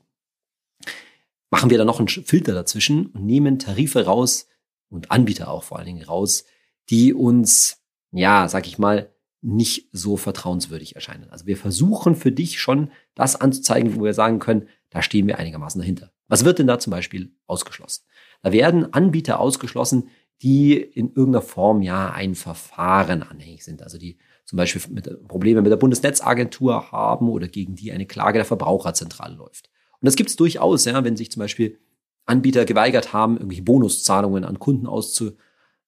machen 1.55 1.71
wir 1.71 1.79
da 1.79 1.85
noch 1.85 2.01
einen 2.01 2.09
Filter 2.09 2.53
dazwischen 2.53 3.07
und 3.07 3.25
nehmen 3.27 3.61
Tarife 3.61 4.07
raus 4.07 4.49
und 4.89 5.13
Anbieter 5.13 5.53
auch 5.53 5.63
vor 5.63 5.79
allen 5.79 5.87
Dingen 5.87 6.03
raus, 6.03 6.47
die 6.91 7.15
uns, 7.15 7.81
ja, 8.11 8.49
sag 8.49 8.67
ich 8.67 8.77
mal, 8.77 9.15
nicht 9.41 9.89
so 9.93 10.17
vertrauenswürdig 10.17 10.97
erscheinen. 10.97 11.31
Also 11.31 11.47
wir 11.47 11.57
versuchen 11.57 12.17
für 12.17 12.33
dich 12.33 12.59
schon 12.59 12.91
das 13.15 13.41
anzuzeigen, 13.41 13.95
wo 13.95 14.03
wir 14.03 14.15
sagen 14.15 14.41
können, 14.41 14.67
da 14.91 15.01
stehen 15.01 15.29
wir 15.29 15.39
einigermaßen 15.39 15.81
dahinter. 15.81 16.11
Was 16.27 16.45
wird 16.45 16.59
denn 16.59 16.67
da 16.67 16.81
zum 16.81 16.91
Beispiel 16.91 17.37
ausgeschlossen? 17.47 18.03
Da 18.43 18.51
werden 18.51 18.93
Anbieter 18.93 19.39
ausgeschlossen, 19.39 20.09
die 20.43 20.75
in 20.75 21.11
irgendeiner 21.11 21.43
Form 21.43 21.83
ja 21.83 22.11
ein 22.11 22.35
Verfahren 22.35 23.23
anhängig 23.23 23.65
sind. 23.65 23.81
Also 23.81 23.97
die 23.97 24.19
zum 24.45 24.57
Beispiel 24.57 24.83
mit, 24.93 25.29
Probleme 25.29 25.63
mit 25.63 25.71
der 25.71 25.77
Bundesnetzagentur 25.77 26.91
haben 26.91 27.29
oder 27.29 27.47
gegen 27.47 27.77
die 27.77 27.93
eine 27.93 28.07
Klage 28.07 28.39
der 28.39 28.45
Verbraucherzentrale 28.45 29.37
läuft. 29.37 29.71
Und 30.05 30.09
das 30.09 30.17
gibt 30.17 30.29
es 30.29 30.37
durchaus, 30.37 30.85
ja, 30.85 31.03
wenn 31.03 31.17
sich 31.17 31.33
zum 31.33 31.41
Beispiel 31.41 31.79
Anbieter 32.27 32.67
geweigert 32.67 33.15
haben, 33.15 33.39
irgendwelche 33.39 33.63
Bonuszahlungen 33.63 34.45
an 34.45 34.59
Kunden 34.59 34.87
auszu, 34.87 35.39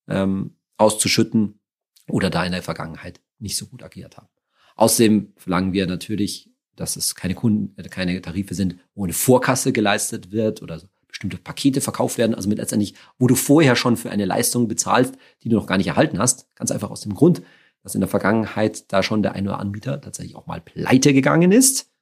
ähm, 0.09 0.57
auszuschütten 0.79 1.61
oder 2.09 2.31
da 2.31 2.43
in 2.43 2.53
der 2.53 2.63
Vergangenheit 2.63 3.21
nicht 3.39 3.59
so 3.59 3.67
gut 3.67 3.83
agiert 3.83 4.17
haben. 4.17 4.29
Außerdem 4.77 5.35
verlangen 5.37 5.75
wir 5.75 5.87
natürlich, 5.87 6.51
dass 6.77 6.97
es 6.97 7.15
keine 7.15 7.35
Kunden, 7.35 7.79
äh, 7.79 7.87
keine 7.91 8.19
Tarife 8.23 8.55
sind, 8.55 8.79
wo 8.95 9.05
eine 9.05 9.13
Vorkasse 9.13 9.75
geleistet 9.75 10.33
wird 10.33 10.63
oder 10.63 10.79
so 10.79 10.87
bestimmte 11.07 11.37
Pakete 11.37 11.83
verkauft 11.83 12.17
werden, 12.17 12.35
also 12.35 12.49
mit 12.49 12.57
letztendlich, 12.57 12.95
wo 13.19 13.27
du 13.27 13.35
vorher 13.35 13.77
schon 13.77 13.99
für 13.99 14.09
eine 14.09 14.25
Leistung 14.25 14.67
bezahlst, 14.67 15.15
die 15.43 15.51
du 15.51 15.57
noch 15.57 15.67
gar 15.67 15.77
nicht 15.77 15.89
erhalten 15.89 16.19
hast. 16.19 16.49
Ganz 16.55 16.71
einfach 16.71 16.89
aus 16.89 17.03
dem 17.03 17.13
Grund, 17.13 17.43
dass 17.83 17.95
in 17.95 18.01
der 18.01 18.09
Vergangenheit 18.09 18.91
da 18.95 19.03
schon 19.03 19.23
der 19.23 19.35
eine 19.35 19.51
oder 19.51 19.61
Anbieter 19.61 20.01
tatsächlich 20.01 20.37
auch 20.37 20.47
mal 20.47 20.63
pleite 20.63 21.13
gegangen 21.13 21.53
ist 21.53 21.93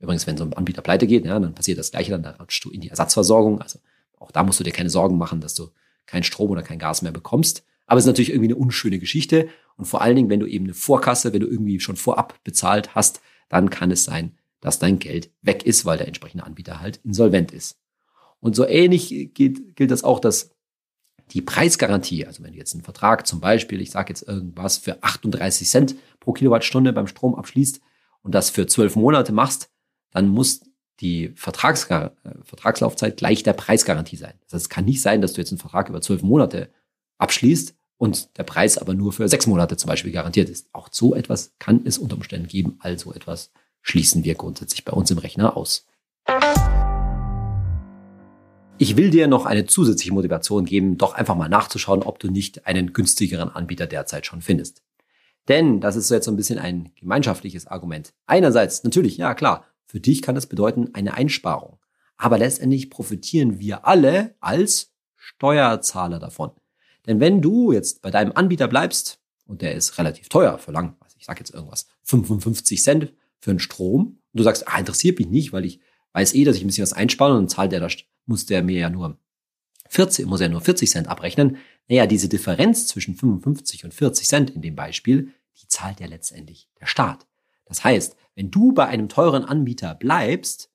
Übrigens, 0.00 0.26
wenn 0.26 0.36
so 0.36 0.44
ein 0.44 0.54
Anbieter 0.54 0.82
pleite 0.82 1.06
geht, 1.06 1.26
ja, 1.26 1.38
dann 1.38 1.54
passiert 1.54 1.78
das 1.78 1.90
Gleiche, 1.90 2.10
dann 2.12 2.22
da 2.22 2.30
rutschst 2.32 2.64
du 2.64 2.70
in 2.70 2.80
die 2.80 2.88
Ersatzversorgung. 2.88 3.60
Also 3.60 3.78
auch 4.18 4.30
da 4.30 4.42
musst 4.42 4.58
du 4.58 4.64
dir 4.64 4.72
keine 4.72 4.90
Sorgen 4.90 5.18
machen, 5.18 5.40
dass 5.40 5.54
du 5.54 5.68
keinen 6.06 6.22
Strom 6.22 6.50
oder 6.50 6.62
kein 6.62 6.78
Gas 6.78 7.02
mehr 7.02 7.12
bekommst. 7.12 7.64
Aber 7.86 7.98
es 7.98 8.04
ist 8.04 8.08
natürlich 8.08 8.30
irgendwie 8.30 8.48
eine 8.48 8.56
unschöne 8.56 8.98
Geschichte. 8.98 9.48
Und 9.76 9.84
vor 9.84 10.00
allen 10.00 10.16
Dingen, 10.16 10.30
wenn 10.30 10.40
du 10.40 10.46
eben 10.46 10.64
eine 10.64 10.74
Vorkasse, 10.74 11.32
wenn 11.32 11.40
du 11.40 11.46
irgendwie 11.46 11.80
schon 11.80 11.96
vorab 11.96 12.42
bezahlt 12.44 12.94
hast, 12.94 13.20
dann 13.48 13.68
kann 13.68 13.90
es 13.90 14.04
sein, 14.04 14.38
dass 14.60 14.78
dein 14.78 14.98
Geld 14.98 15.30
weg 15.42 15.64
ist, 15.64 15.84
weil 15.84 15.98
der 15.98 16.06
entsprechende 16.06 16.44
Anbieter 16.44 16.80
halt 16.80 17.00
insolvent 17.04 17.52
ist. 17.52 17.78
Und 18.40 18.56
so 18.56 18.66
ähnlich 18.66 19.30
gilt, 19.34 19.76
gilt 19.76 19.90
das 19.90 20.04
auch, 20.04 20.20
dass 20.20 20.50
die 21.32 21.42
Preisgarantie, 21.42 22.26
also 22.26 22.42
wenn 22.42 22.52
du 22.52 22.58
jetzt 22.58 22.74
einen 22.74 22.82
Vertrag 22.82 23.26
zum 23.26 23.40
Beispiel, 23.40 23.80
ich 23.80 23.90
sage 23.90 24.10
jetzt 24.10 24.26
irgendwas, 24.26 24.78
für 24.78 25.02
38 25.02 25.68
Cent 25.68 25.94
pro 26.18 26.32
Kilowattstunde 26.32 26.92
beim 26.92 27.06
Strom 27.06 27.34
abschließt 27.34 27.80
und 28.22 28.34
das 28.34 28.50
für 28.50 28.66
zwölf 28.66 28.96
Monate 28.96 29.32
machst, 29.32 29.69
dann 30.10 30.28
muss 30.28 30.60
die 31.00 31.32
Vertrags 31.34 31.84
äh, 31.90 32.10
Vertragslaufzeit 32.42 33.16
gleich 33.16 33.42
der 33.42 33.54
Preisgarantie 33.54 34.16
sein. 34.16 34.34
Das 34.44 34.54
heißt, 34.54 34.64
es 34.66 34.68
kann 34.68 34.84
nicht 34.84 35.00
sein, 35.00 35.22
dass 35.22 35.32
du 35.32 35.40
jetzt 35.40 35.50
einen 35.50 35.58
Vertrag 35.58 35.88
über 35.88 36.00
zwölf 36.02 36.22
Monate 36.22 36.70
abschließt 37.18 37.74
und 37.96 38.36
der 38.38 38.44
Preis 38.44 38.78
aber 38.78 38.94
nur 38.94 39.12
für 39.12 39.28
sechs 39.28 39.46
Monate 39.46 39.76
zum 39.76 39.88
Beispiel 39.88 40.12
garantiert 40.12 40.48
ist. 40.48 40.68
Auch 40.72 40.88
so 40.90 41.14
etwas 41.14 41.52
kann 41.58 41.82
es 41.84 41.98
unter 41.98 42.16
Umständen 42.16 42.48
geben. 42.48 42.76
Also 42.80 43.12
etwas 43.12 43.50
schließen 43.82 44.24
wir 44.24 44.34
grundsätzlich 44.34 44.84
bei 44.84 44.92
uns 44.92 45.10
im 45.10 45.18
Rechner 45.18 45.56
aus. 45.56 45.86
Ich 48.78 48.96
will 48.96 49.10
dir 49.10 49.26
noch 49.26 49.44
eine 49.44 49.66
zusätzliche 49.66 50.14
Motivation 50.14 50.64
geben, 50.64 50.96
doch 50.96 51.14
einfach 51.14 51.36
mal 51.36 51.50
nachzuschauen, 51.50 52.02
ob 52.02 52.18
du 52.18 52.30
nicht 52.30 52.66
einen 52.66 52.94
günstigeren 52.94 53.50
Anbieter 53.50 53.86
derzeit 53.86 54.24
schon 54.24 54.40
findest. 54.40 54.82
Denn 55.48 55.80
das 55.80 55.96
ist 55.96 56.10
jetzt 56.10 56.24
so 56.24 56.30
ein 56.30 56.36
bisschen 56.36 56.58
ein 56.58 56.92
gemeinschaftliches 56.98 57.66
Argument. 57.66 58.14
Einerseits 58.26 58.84
natürlich, 58.84 59.18
ja 59.18 59.34
klar, 59.34 59.66
für 59.90 59.98
dich 59.98 60.22
kann 60.22 60.36
das 60.36 60.46
bedeuten 60.46 60.94
eine 60.94 61.14
Einsparung. 61.14 61.80
Aber 62.16 62.38
letztendlich 62.38 62.90
profitieren 62.90 63.58
wir 63.58 63.88
alle 63.88 64.36
als 64.38 64.92
Steuerzahler 65.16 66.20
davon. 66.20 66.52
Denn 67.06 67.18
wenn 67.18 67.42
du 67.42 67.72
jetzt 67.72 68.00
bei 68.00 68.12
deinem 68.12 68.30
Anbieter 68.32 68.68
bleibst, 68.68 69.20
und 69.46 69.62
der 69.62 69.74
ist 69.74 69.98
relativ 69.98 70.28
teuer, 70.28 70.58
für 70.58 70.70
lang, 70.70 70.96
ich 71.18 71.24
sage 71.24 71.40
jetzt 71.40 71.52
irgendwas, 71.52 71.88
55 72.04 72.80
Cent 72.80 73.12
für 73.40 73.50
einen 73.50 73.58
Strom, 73.58 74.20
und 74.32 74.38
du 74.38 74.44
sagst, 74.44 74.68
ah, 74.68 74.78
interessiert 74.78 75.18
mich 75.18 75.26
nicht, 75.26 75.52
weil 75.52 75.64
ich 75.64 75.80
weiß 76.12 76.34
eh, 76.34 76.44
dass 76.44 76.54
ich 76.54 76.62
ein 76.62 76.68
bisschen 76.68 76.82
was 76.82 76.92
einspare 76.92 77.32
und 77.32 77.38
dann 77.38 77.48
zahlt 77.48 77.72
der, 77.72 77.90
muss 78.26 78.46
der 78.46 78.62
mir 78.62 78.78
ja 78.78 78.90
nur 78.90 79.18
40, 79.88 80.26
muss 80.26 80.40
er 80.40 80.50
nur 80.50 80.60
40 80.60 80.88
Cent 80.88 81.08
abrechnen. 81.08 81.56
Naja, 81.88 82.06
diese 82.06 82.28
Differenz 82.28 82.86
zwischen 82.86 83.16
55 83.16 83.84
und 83.84 83.92
40 83.92 84.28
Cent 84.28 84.50
in 84.50 84.62
dem 84.62 84.76
Beispiel, 84.76 85.32
die 85.60 85.66
zahlt 85.66 85.98
ja 85.98 86.06
letztendlich 86.06 86.68
der 86.78 86.86
Staat. 86.86 87.26
Das 87.70 87.84
heißt, 87.84 88.16
wenn 88.34 88.50
du 88.50 88.72
bei 88.72 88.86
einem 88.86 89.08
teuren 89.08 89.44
Anbieter 89.44 89.94
bleibst 89.94 90.70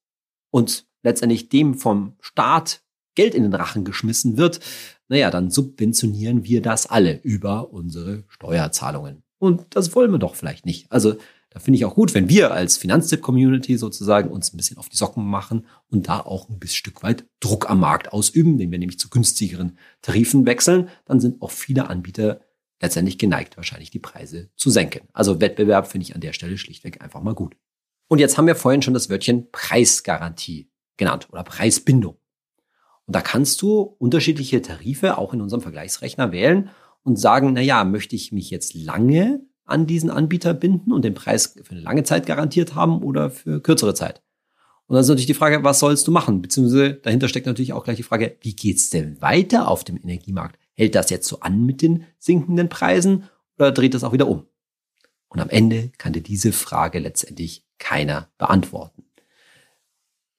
und 0.50 0.88
letztendlich 1.04 1.50
dem 1.50 1.76
vom 1.76 2.16
Staat 2.22 2.82
Geld 3.16 3.36
in 3.36 3.44
den 3.44 3.54
Rachen 3.54 3.84
geschmissen 3.84 4.38
wird, 4.38 4.62
naja, 5.10 5.30
dann 5.30 5.52
subventionieren 5.52 6.46
wir 6.46 6.62
das 6.62 6.88
alle 6.88 7.20
über 7.22 7.72
unsere 7.72 8.24
Steuerzahlungen. 8.30 9.24
Und 9.38 9.66
das 9.72 9.94
wollen 9.94 10.12
wir 10.12 10.20
doch 10.20 10.36
vielleicht 10.36 10.66
nicht. 10.66 10.92
Also 10.92 11.16
da 11.50 11.60
finde 11.60 11.78
ich 11.78 11.86
auch 11.86 11.96
gut, 11.96 12.14
wenn 12.14 12.28
wir 12.30 12.52
als 12.52 12.78
Finanztipp-Community 12.78 13.78
sozusagen 13.78 14.30
uns 14.30 14.54
ein 14.54 14.58
bisschen 14.58 14.78
auf 14.78 14.90
die 14.90 14.98
Socken 14.98 15.26
machen 15.26 15.66
und 15.90 16.08
da 16.08 16.20
auch 16.20 16.50
ein 16.50 16.60
bisschen 16.60 16.78
Stück 16.78 17.04
weit 17.04 17.26
Druck 17.40 17.70
am 17.70 17.80
Markt 17.80 18.12
ausüben, 18.12 18.58
den 18.58 18.72
wir 18.72 18.80
nämlich 18.80 19.00
zu 19.00 19.10
günstigeren 19.10 19.78
Tarifen 20.02 20.46
wechseln, 20.46 20.90
dann 21.06 21.20
sind 21.20 21.42
auch 21.42 21.52
viele 21.52 21.90
Anbieter 21.90 22.42
letztendlich 22.82 23.18
geneigt, 23.18 23.58
wahrscheinlich 23.58 23.92
die 23.92 24.00
Preise 24.00 24.50
zu 24.56 24.70
senken. 24.70 25.08
Also 25.14 25.42
Wettbewerb 25.42 25.88
finde 25.88 26.04
ich 26.04 26.16
an 26.16 26.22
der 26.22 26.34
Stelle 26.34 26.58
schlichtweg 26.58 27.02
einfach 27.02 27.22
mal 27.22 27.34
gut. 27.34 27.56
Und 28.08 28.20
jetzt 28.20 28.38
haben 28.38 28.48
wir 28.48 28.56
vorhin 28.56 28.82
schon 28.82 28.94
das 28.94 29.10
Wörtchen 29.10 29.50
Preisgarantie 29.52 30.70
genannt 30.98 31.28
oder 31.32 31.44
Preisbindung. 31.44 32.18
Und 33.08 33.16
da 33.16 33.22
kannst 33.22 33.62
du 33.62 33.82
unterschiedliche 33.82 34.62
Tarife 34.62 35.18
auch 35.18 35.34
in 35.34 35.42
unserem 35.42 35.62
Vergleichsrechner 35.62 36.32
wählen 36.32 36.70
und 37.04 37.20
sagen, 37.20 37.54
na 37.54 37.62
ja, 37.62 37.84
möchte 37.84 38.16
ich 38.16 38.32
mich 38.32 38.50
jetzt 38.50 38.74
lange 38.74 39.42
an 39.64 39.88
diesen 39.88 40.10
Anbieter 40.10 40.54
binden 40.54 40.92
und 40.92 41.04
den 41.04 41.14
Preis 41.14 41.56
für 41.64 41.72
eine 41.72 41.82
lange 41.82 42.04
Zeit 42.04 42.26
garantiert 42.26 42.76
haben 42.76 43.04
oder 43.04 43.30
für 43.30 43.62
kürzere 43.62 43.94
Zeit? 43.94 44.22
Und 44.88 44.94
dann 44.96 45.02
ist 45.02 45.08
natürlich 45.08 45.26
die 45.26 45.34
Frage, 45.34 45.64
was 45.64 45.80
sollst 45.80 46.08
du 46.08 46.12
machen? 46.12 46.42
Beziehungsweise 46.42 46.94
dahinter 46.94 47.28
steckt 47.28 47.48
natürlich 47.48 47.74
auch 47.74 47.84
gleich 47.84 47.98
die 47.98 48.04
Frage, 48.04 48.38
wie 48.42 48.56
geht's 48.56 48.92
denn 48.92 49.20
weiter 49.22 49.68
auf 49.68 49.84
dem 49.84 49.98
Energiemarkt? 49.98 50.60
Hält 50.76 50.96
das 50.96 51.10
jetzt 51.10 51.28
so 51.28 51.40
an 51.40 51.66
mit 51.66 51.82
den 51.82 52.06
sinkenden 52.20 52.70
Preisen 52.70 53.30
oder 53.58 53.72
dreht 53.72 53.94
das 53.94 54.04
auch 54.04 54.14
wieder 54.14 54.28
um? 54.28 54.46
Und 55.30 55.40
am 55.40 55.50
Ende 55.50 55.92
kann 55.98 56.14
dir 56.14 56.22
diese 56.22 56.52
Frage 56.52 57.00
letztendlich 57.00 57.66
keiner 57.78 58.30
beantworten. 58.38 59.04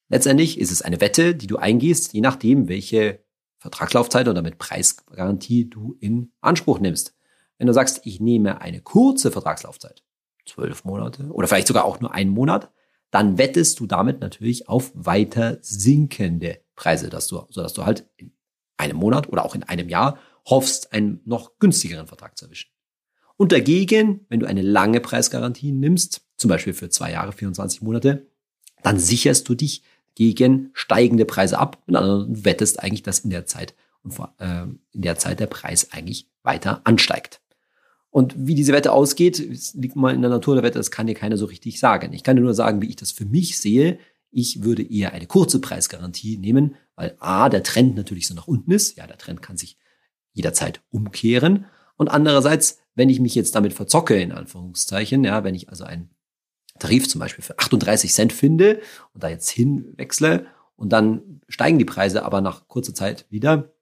Letztendlich 0.08 0.60
ist 0.60 0.70
es 0.70 0.82
eine 0.82 1.00
Wette, 1.00 1.34
die 1.34 1.46
du 1.46 1.56
eingehst, 1.56 2.12
je 2.12 2.20
nachdem, 2.20 2.68
welche 2.68 3.24
Vertragslaufzeit 3.58 4.28
oder 4.28 4.42
mit 4.42 4.58
Preisgarantie 4.58 5.68
du 5.68 5.96
in 6.00 6.32
Anspruch 6.40 6.78
nimmst. 6.78 7.14
Wenn 7.58 7.66
du 7.66 7.72
sagst, 7.72 8.02
ich 8.04 8.20
nehme 8.20 8.60
eine 8.60 8.80
kurze 8.80 9.30
Vertragslaufzeit, 9.30 10.04
zwölf 10.44 10.84
Monate 10.84 11.24
oder 11.30 11.48
vielleicht 11.48 11.66
sogar 11.66 11.84
auch 11.84 12.00
nur 12.00 12.14
einen 12.14 12.30
Monat, 12.30 12.70
dann 13.10 13.38
wettest 13.38 13.80
du 13.80 13.86
damit 13.86 14.20
natürlich 14.20 14.68
auf 14.68 14.92
weiter 14.94 15.58
sinkende 15.62 16.60
Preise, 16.74 17.08
dass 17.08 17.26
du, 17.26 17.46
sodass 17.50 17.72
du 17.72 17.84
halt 17.84 18.08
in 18.16 18.32
einem 18.76 18.96
Monat 18.96 19.28
oder 19.28 19.44
auch 19.44 19.54
in 19.54 19.62
einem 19.62 19.88
Jahr 19.88 20.18
hoffst, 20.46 20.92
einen 20.92 21.20
noch 21.24 21.58
günstigeren 21.58 22.06
Vertrag 22.06 22.38
zu 22.38 22.46
erwischen. 22.46 22.70
Und 23.36 23.52
dagegen, 23.52 24.24
wenn 24.28 24.40
du 24.40 24.46
eine 24.46 24.62
lange 24.62 25.00
Preisgarantie 25.00 25.72
nimmst, 25.72 26.22
zum 26.36 26.48
Beispiel 26.48 26.72
für 26.72 26.88
zwei 26.88 27.12
Jahre, 27.12 27.32
24 27.32 27.82
Monate, 27.82 28.26
dann 28.82 28.98
sicherst 28.98 29.48
du 29.48 29.54
dich 29.54 29.82
gegen 30.14 30.70
steigende 30.72 31.24
Preise 31.26 31.58
ab 31.58 31.82
und 31.86 32.44
wettest 32.44 32.82
eigentlich, 32.82 33.02
dass 33.02 33.20
in 33.20 33.30
der 33.30 33.46
Zeit 33.46 33.74
und 34.02 34.18
äh, 34.38 34.62
in 34.92 35.02
der 35.02 35.18
Zeit 35.18 35.40
der 35.40 35.46
Preis 35.46 35.92
eigentlich 35.92 36.28
weiter 36.42 36.80
ansteigt. 36.84 37.40
Und 38.10 38.34
wie 38.36 38.54
diese 38.54 38.72
Wette 38.72 38.92
ausgeht, 38.92 39.38
liegt 39.74 39.96
mal 39.96 40.14
in 40.14 40.22
der 40.22 40.30
Natur 40.30 40.54
der 40.54 40.64
Wette, 40.64 40.78
das 40.78 40.90
kann 40.90 41.06
dir 41.06 41.14
keiner 41.14 41.36
so 41.36 41.44
richtig 41.44 41.78
sagen. 41.78 42.14
Ich 42.14 42.22
kann 42.22 42.36
dir 42.36 42.42
nur 42.42 42.54
sagen, 42.54 42.80
wie 42.80 42.88
ich 42.88 42.96
das 42.96 43.12
für 43.12 43.26
mich 43.26 43.58
sehe. 43.58 43.98
Ich 44.30 44.62
würde 44.62 44.82
eher 44.82 45.12
eine 45.12 45.26
kurze 45.26 45.60
Preisgarantie 45.60 46.38
nehmen, 46.38 46.76
weil 46.94 47.16
A, 47.18 47.50
der 47.50 47.62
Trend 47.62 47.94
natürlich 47.96 48.26
so 48.26 48.34
nach 48.34 48.46
unten 48.46 48.70
ist. 48.70 48.96
Ja, 48.96 49.06
der 49.06 49.18
Trend 49.18 49.42
kann 49.42 49.58
sich 49.58 49.76
jederzeit 50.36 50.82
umkehren. 50.90 51.64
Und 51.96 52.08
andererseits, 52.08 52.78
wenn 52.94 53.08
ich 53.08 53.20
mich 53.20 53.34
jetzt 53.34 53.54
damit 53.54 53.72
verzocke, 53.72 54.20
in 54.20 54.32
Anführungszeichen, 54.32 55.24
ja, 55.24 55.42
wenn 55.42 55.54
ich 55.54 55.70
also 55.70 55.84
einen 55.84 56.10
Tarif 56.78 57.08
zum 57.08 57.20
Beispiel 57.20 57.42
für 57.42 57.58
38 57.58 58.12
Cent 58.12 58.32
finde 58.32 58.80
und 59.14 59.24
da 59.24 59.28
jetzt 59.28 59.48
hinwechsle 59.48 60.46
und 60.76 60.90
dann 60.90 61.40
steigen 61.48 61.78
die 61.78 61.86
Preise 61.86 62.22
aber 62.24 62.42
nach 62.42 62.68
kurzer 62.68 62.94
Zeit 62.94 63.26
wieder, 63.30 63.72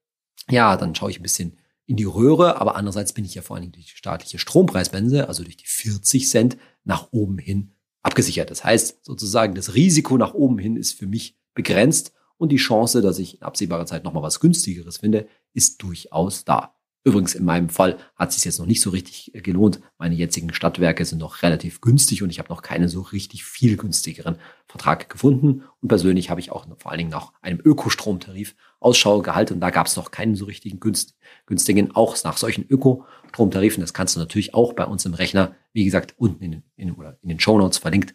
ja, 0.49 0.77
dann 0.77 0.95
schaue 0.95 1.11
ich 1.11 1.19
ein 1.19 1.25
bisschen 1.25 1.59
in 1.87 1.97
die 1.97 2.05
Röhre, 2.05 2.61
aber 2.61 2.77
andererseits 2.77 3.13
bin 3.13 3.25
ich 3.25 3.35
ja 3.35 3.43
vor 3.43 3.57
allen 3.57 3.63
Dingen 3.63 3.73
durch 3.73 3.87
die 3.87 3.97
staatliche 3.97 4.39
Strompreisbremse, 4.39 5.29
also 5.29 5.43
durch 5.43 5.57
die 5.57 5.67
40 5.67 6.29
Cent 6.29 6.57
nach 6.85 7.09
oben 7.11 7.39
hin 7.39 7.73
abgesichert. 8.03 8.51
Das 8.51 8.63
heißt 8.63 9.05
sozusagen, 9.05 9.57
das 9.57 9.75
Risiko 9.75 10.17
nach 10.17 10.35
oben 10.35 10.59
hin 10.59 10.77
ist 10.77 10.93
für 10.93 11.07
mich 11.07 11.37
begrenzt 11.55 12.13
und 12.37 12.53
die 12.53 12.57
Chance, 12.57 13.03
dass 13.03 13.19
ich 13.19 13.37
in 13.37 13.43
absehbarer 13.43 13.87
Zeit 13.87 14.05
nochmal 14.05 14.23
was 14.23 14.41
günstigeres 14.41 14.99
finde, 14.99 15.27
ist 15.55 15.83
durchaus 15.83 16.45
da. 16.45 16.75
Übrigens, 17.07 17.35
in 17.35 17.45
meinem 17.45 17.69
Fall 17.69 17.99
hat 18.17 18.31
es 18.31 18.37
sich 18.37 18.47
jetzt 18.47 18.59
noch 18.59 18.67
nicht 18.67 18.81
so 18.81 18.89
richtig 18.89 19.31
gelohnt. 19.35 19.81
Meine 19.99 20.15
jetzigen 20.15 20.55
Stadtwerke 20.55 21.05
sind 21.05 21.19
noch 21.19 21.43
relativ 21.43 21.83
günstig 21.83 22.23
und 22.23 22.31
ich 22.31 22.39
habe 22.39 22.49
noch 22.49 22.63
keinen 22.63 22.89
so 22.89 23.03
richtig 23.03 23.45
viel 23.45 23.77
günstigeren 23.77 24.39
Vertrag 24.67 25.11
gefunden. 25.11 25.65
Und 25.83 25.89
persönlich 25.89 26.31
habe 26.31 26.41
ich 26.41 26.51
auch 26.51 26.67
vor 26.79 26.91
allen 26.91 26.99
Dingen 26.99 27.11
nach 27.11 27.35
einem 27.43 27.61
Ökostromtarif 27.63 28.57
Ausschau 28.81 29.21
gehalten 29.21 29.53
und 29.53 29.61
da 29.61 29.69
gab 29.69 29.87
es 29.87 29.97
noch 29.97 30.13
keinen 30.13 30.35
so 30.35 30.47
richtigen 30.47 30.81
günstigen. 30.81 31.95
Auch 31.95 32.17
nach 32.25 32.39
solchen 32.39 32.67
Ökostromtarifen, 32.67 33.83
das 33.83 33.93
kannst 33.93 34.17
du 34.17 34.21
natürlich 34.21 34.55
auch 34.55 34.73
bei 34.73 34.87
uns 34.87 35.05
im 35.05 35.13
Rechner, 35.13 35.55
wie 35.75 35.85
gesagt, 35.85 36.15
unten 36.17 36.43
in 36.43 36.63
in, 36.77 36.93
oder 36.93 37.19
in 37.21 37.29
den 37.29 37.39
Show 37.39 37.59
Notes 37.59 37.77
verlinkt, 37.77 38.15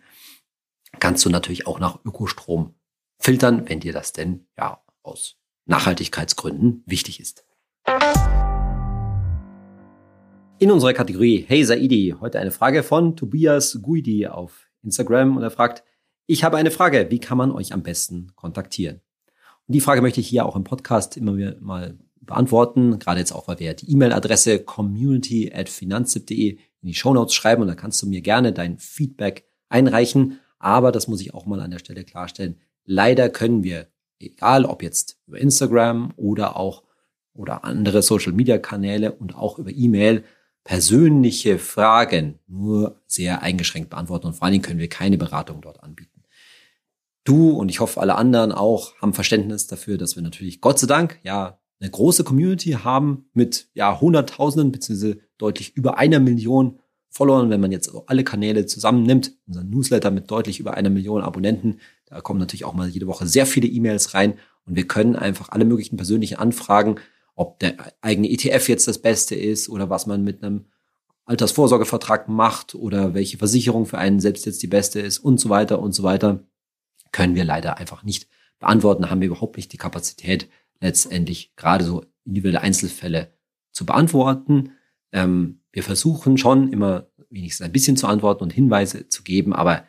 kannst 0.99 1.23
du 1.25 1.29
natürlich 1.29 1.67
auch 1.67 1.79
nach 1.79 2.03
Ökostrom 2.03 2.73
filtern, 3.19 3.69
wenn 3.69 3.79
dir 3.79 3.93
das 3.93 4.13
denn 4.13 4.47
ja 4.57 4.81
aus 5.03 5.38
Nachhaltigkeitsgründen 5.69 6.83
wichtig 6.87 7.19
ist. 7.19 7.45
In 10.57 10.71
unserer 10.71 10.93
Kategorie 10.93 11.45
Hey 11.47 11.63
Saidi, 11.63 12.15
heute 12.19 12.39
eine 12.39 12.51
Frage 12.51 12.81
von 12.81 13.15
Tobias 13.15 13.79
Guidi 13.81 14.25
auf 14.27 14.67
Instagram 14.81 15.37
und 15.37 15.43
er 15.43 15.51
fragt, 15.51 15.83
ich 16.25 16.43
habe 16.43 16.57
eine 16.57 16.71
Frage, 16.71 17.07
wie 17.11 17.19
kann 17.19 17.37
man 17.37 17.51
euch 17.51 17.71
am 17.71 17.83
besten 17.83 18.31
kontaktieren? 18.35 19.01
Und 19.67 19.75
die 19.75 19.79
Frage 19.79 20.01
möchte 20.01 20.19
ich 20.19 20.27
hier 20.27 20.47
auch 20.47 20.55
im 20.55 20.63
Podcast 20.63 21.17
immer 21.17 21.33
mal 21.59 21.99
beantworten, 22.19 22.97
gerade 22.97 23.19
jetzt 23.19 23.31
auch, 23.31 23.47
weil 23.47 23.59
wir 23.59 23.75
die 23.75 23.91
E-Mail-Adresse 23.91 24.63
community 24.63 25.51
at 25.53 25.69
finanztipp.de 25.69 26.57
in 26.81 26.87
die 26.87 26.95
Shownotes 26.95 27.35
schreiben 27.35 27.61
und 27.61 27.67
da 27.67 27.75
kannst 27.75 28.01
du 28.01 28.07
mir 28.07 28.21
gerne 28.21 28.53
dein 28.53 28.79
Feedback 28.79 29.45
einreichen. 29.69 30.39
Aber 30.57 30.91
das 30.91 31.07
muss 31.07 31.21
ich 31.21 31.35
auch 31.35 31.45
mal 31.45 31.59
an 31.59 31.71
der 31.71 31.79
Stelle 31.79 32.03
klarstellen. 32.03 32.57
Leider 32.85 33.29
können 33.29 33.63
wir, 33.63 33.87
egal 34.19 34.65
ob 34.65 34.83
jetzt 34.83 35.17
über 35.27 35.39
Instagram 35.39 36.13
oder 36.15 36.57
auch 36.57 36.83
oder 37.33 37.63
andere 37.63 38.01
Social 38.01 38.33
Media 38.33 38.57
Kanäle 38.57 39.13
und 39.13 39.35
auch 39.35 39.57
über 39.59 39.71
E-Mail, 39.71 40.23
persönliche 40.63 41.57
Fragen 41.57 42.39
nur 42.47 43.01
sehr 43.07 43.41
eingeschränkt 43.41 43.89
beantworten 43.89 44.27
und 44.27 44.33
vor 44.33 44.43
allen 44.43 44.53
Dingen 44.53 44.63
können 44.63 44.79
wir 44.79 44.89
keine 44.89 45.17
Beratung 45.17 45.61
dort 45.61 45.81
anbieten. 45.83 46.23
Du 47.23 47.51
und 47.51 47.69
ich 47.69 47.79
hoffe 47.79 48.01
alle 48.01 48.15
anderen 48.15 48.51
auch 48.51 48.95
haben 49.01 49.13
Verständnis 49.13 49.67
dafür, 49.67 49.97
dass 49.97 50.15
wir 50.15 50.23
natürlich 50.23 50.61
Gott 50.61 50.79
sei 50.79 50.87
Dank 50.87 51.19
ja 51.23 51.59
eine 51.79 51.89
große 51.89 52.23
Community 52.23 52.71
haben 52.71 53.29
mit 53.33 53.69
ja 53.73 53.99
Hunderttausenden 53.99 54.71
beziehungsweise 54.71 55.19
deutlich 55.37 55.75
über 55.75 55.97
einer 55.97 56.19
Million 56.19 56.79
Followern, 57.09 57.49
wenn 57.49 57.61
man 57.61 57.71
jetzt 57.71 57.91
alle 58.07 58.23
Kanäle 58.23 58.65
zusammennimmt, 58.65 59.33
unser 59.47 59.63
Newsletter 59.63 60.11
mit 60.11 60.29
deutlich 60.29 60.59
über 60.59 60.75
einer 60.75 60.89
Million 60.89 61.21
Abonnenten, 61.21 61.79
da 62.05 62.21
kommen 62.21 62.39
natürlich 62.39 62.65
auch 62.65 62.73
mal 62.73 62.87
jede 62.87 63.07
Woche 63.07 63.27
sehr 63.27 63.45
viele 63.45 63.67
E-Mails 63.67 64.13
rein 64.13 64.35
und 64.65 64.75
wir 64.75 64.87
können 64.87 65.15
einfach 65.15 65.49
alle 65.49 65.65
möglichen 65.65 65.97
persönlichen 65.97 66.37
Anfragen 66.37 66.99
ob 67.39 67.57
der 67.59 67.93
eigene 68.01 68.29
ETF 68.29 68.67
jetzt 68.67 68.89
das 68.89 68.97
Beste 69.01 69.33
ist 69.33 69.69
oder 69.69 69.89
was 69.89 70.05
man 70.05 70.25
mit 70.25 70.43
einem 70.43 70.65
Altersvorsorgevertrag 71.23 72.27
macht 72.27 72.75
oder 72.75 73.13
welche 73.13 73.37
Versicherung 73.37 73.85
für 73.85 73.97
einen 73.97 74.19
selbst 74.19 74.45
jetzt 74.45 74.61
die 74.61 74.67
beste 74.67 74.99
ist 74.99 75.19
und 75.19 75.39
so 75.39 75.47
weiter 75.47 75.79
und 75.79 75.93
so 75.93 76.03
weiter, 76.03 76.43
können 77.13 77.35
wir 77.35 77.45
leider 77.45 77.77
einfach 77.77 78.03
nicht 78.03 78.27
beantworten, 78.59 79.09
haben 79.09 79.21
wir 79.21 79.29
überhaupt 79.29 79.55
nicht 79.55 79.71
die 79.71 79.77
Kapazität, 79.77 80.49
letztendlich 80.81 81.55
gerade 81.55 81.85
so 81.85 82.03
individuelle 82.25 82.59
Einzelfälle 82.59 83.31
zu 83.71 83.85
beantworten. 83.85 84.73
Ähm, 85.13 85.58
wir 85.71 85.83
versuchen 85.83 86.37
schon 86.37 86.71
immer 86.71 87.07
wenigstens 87.29 87.65
ein 87.65 87.71
bisschen 87.71 87.97
zu 87.97 88.07
antworten 88.07 88.43
und 88.43 88.53
Hinweise 88.53 89.07
zu 89.07 89.23
geben, 89.23 89.53
aber 89.53 89.85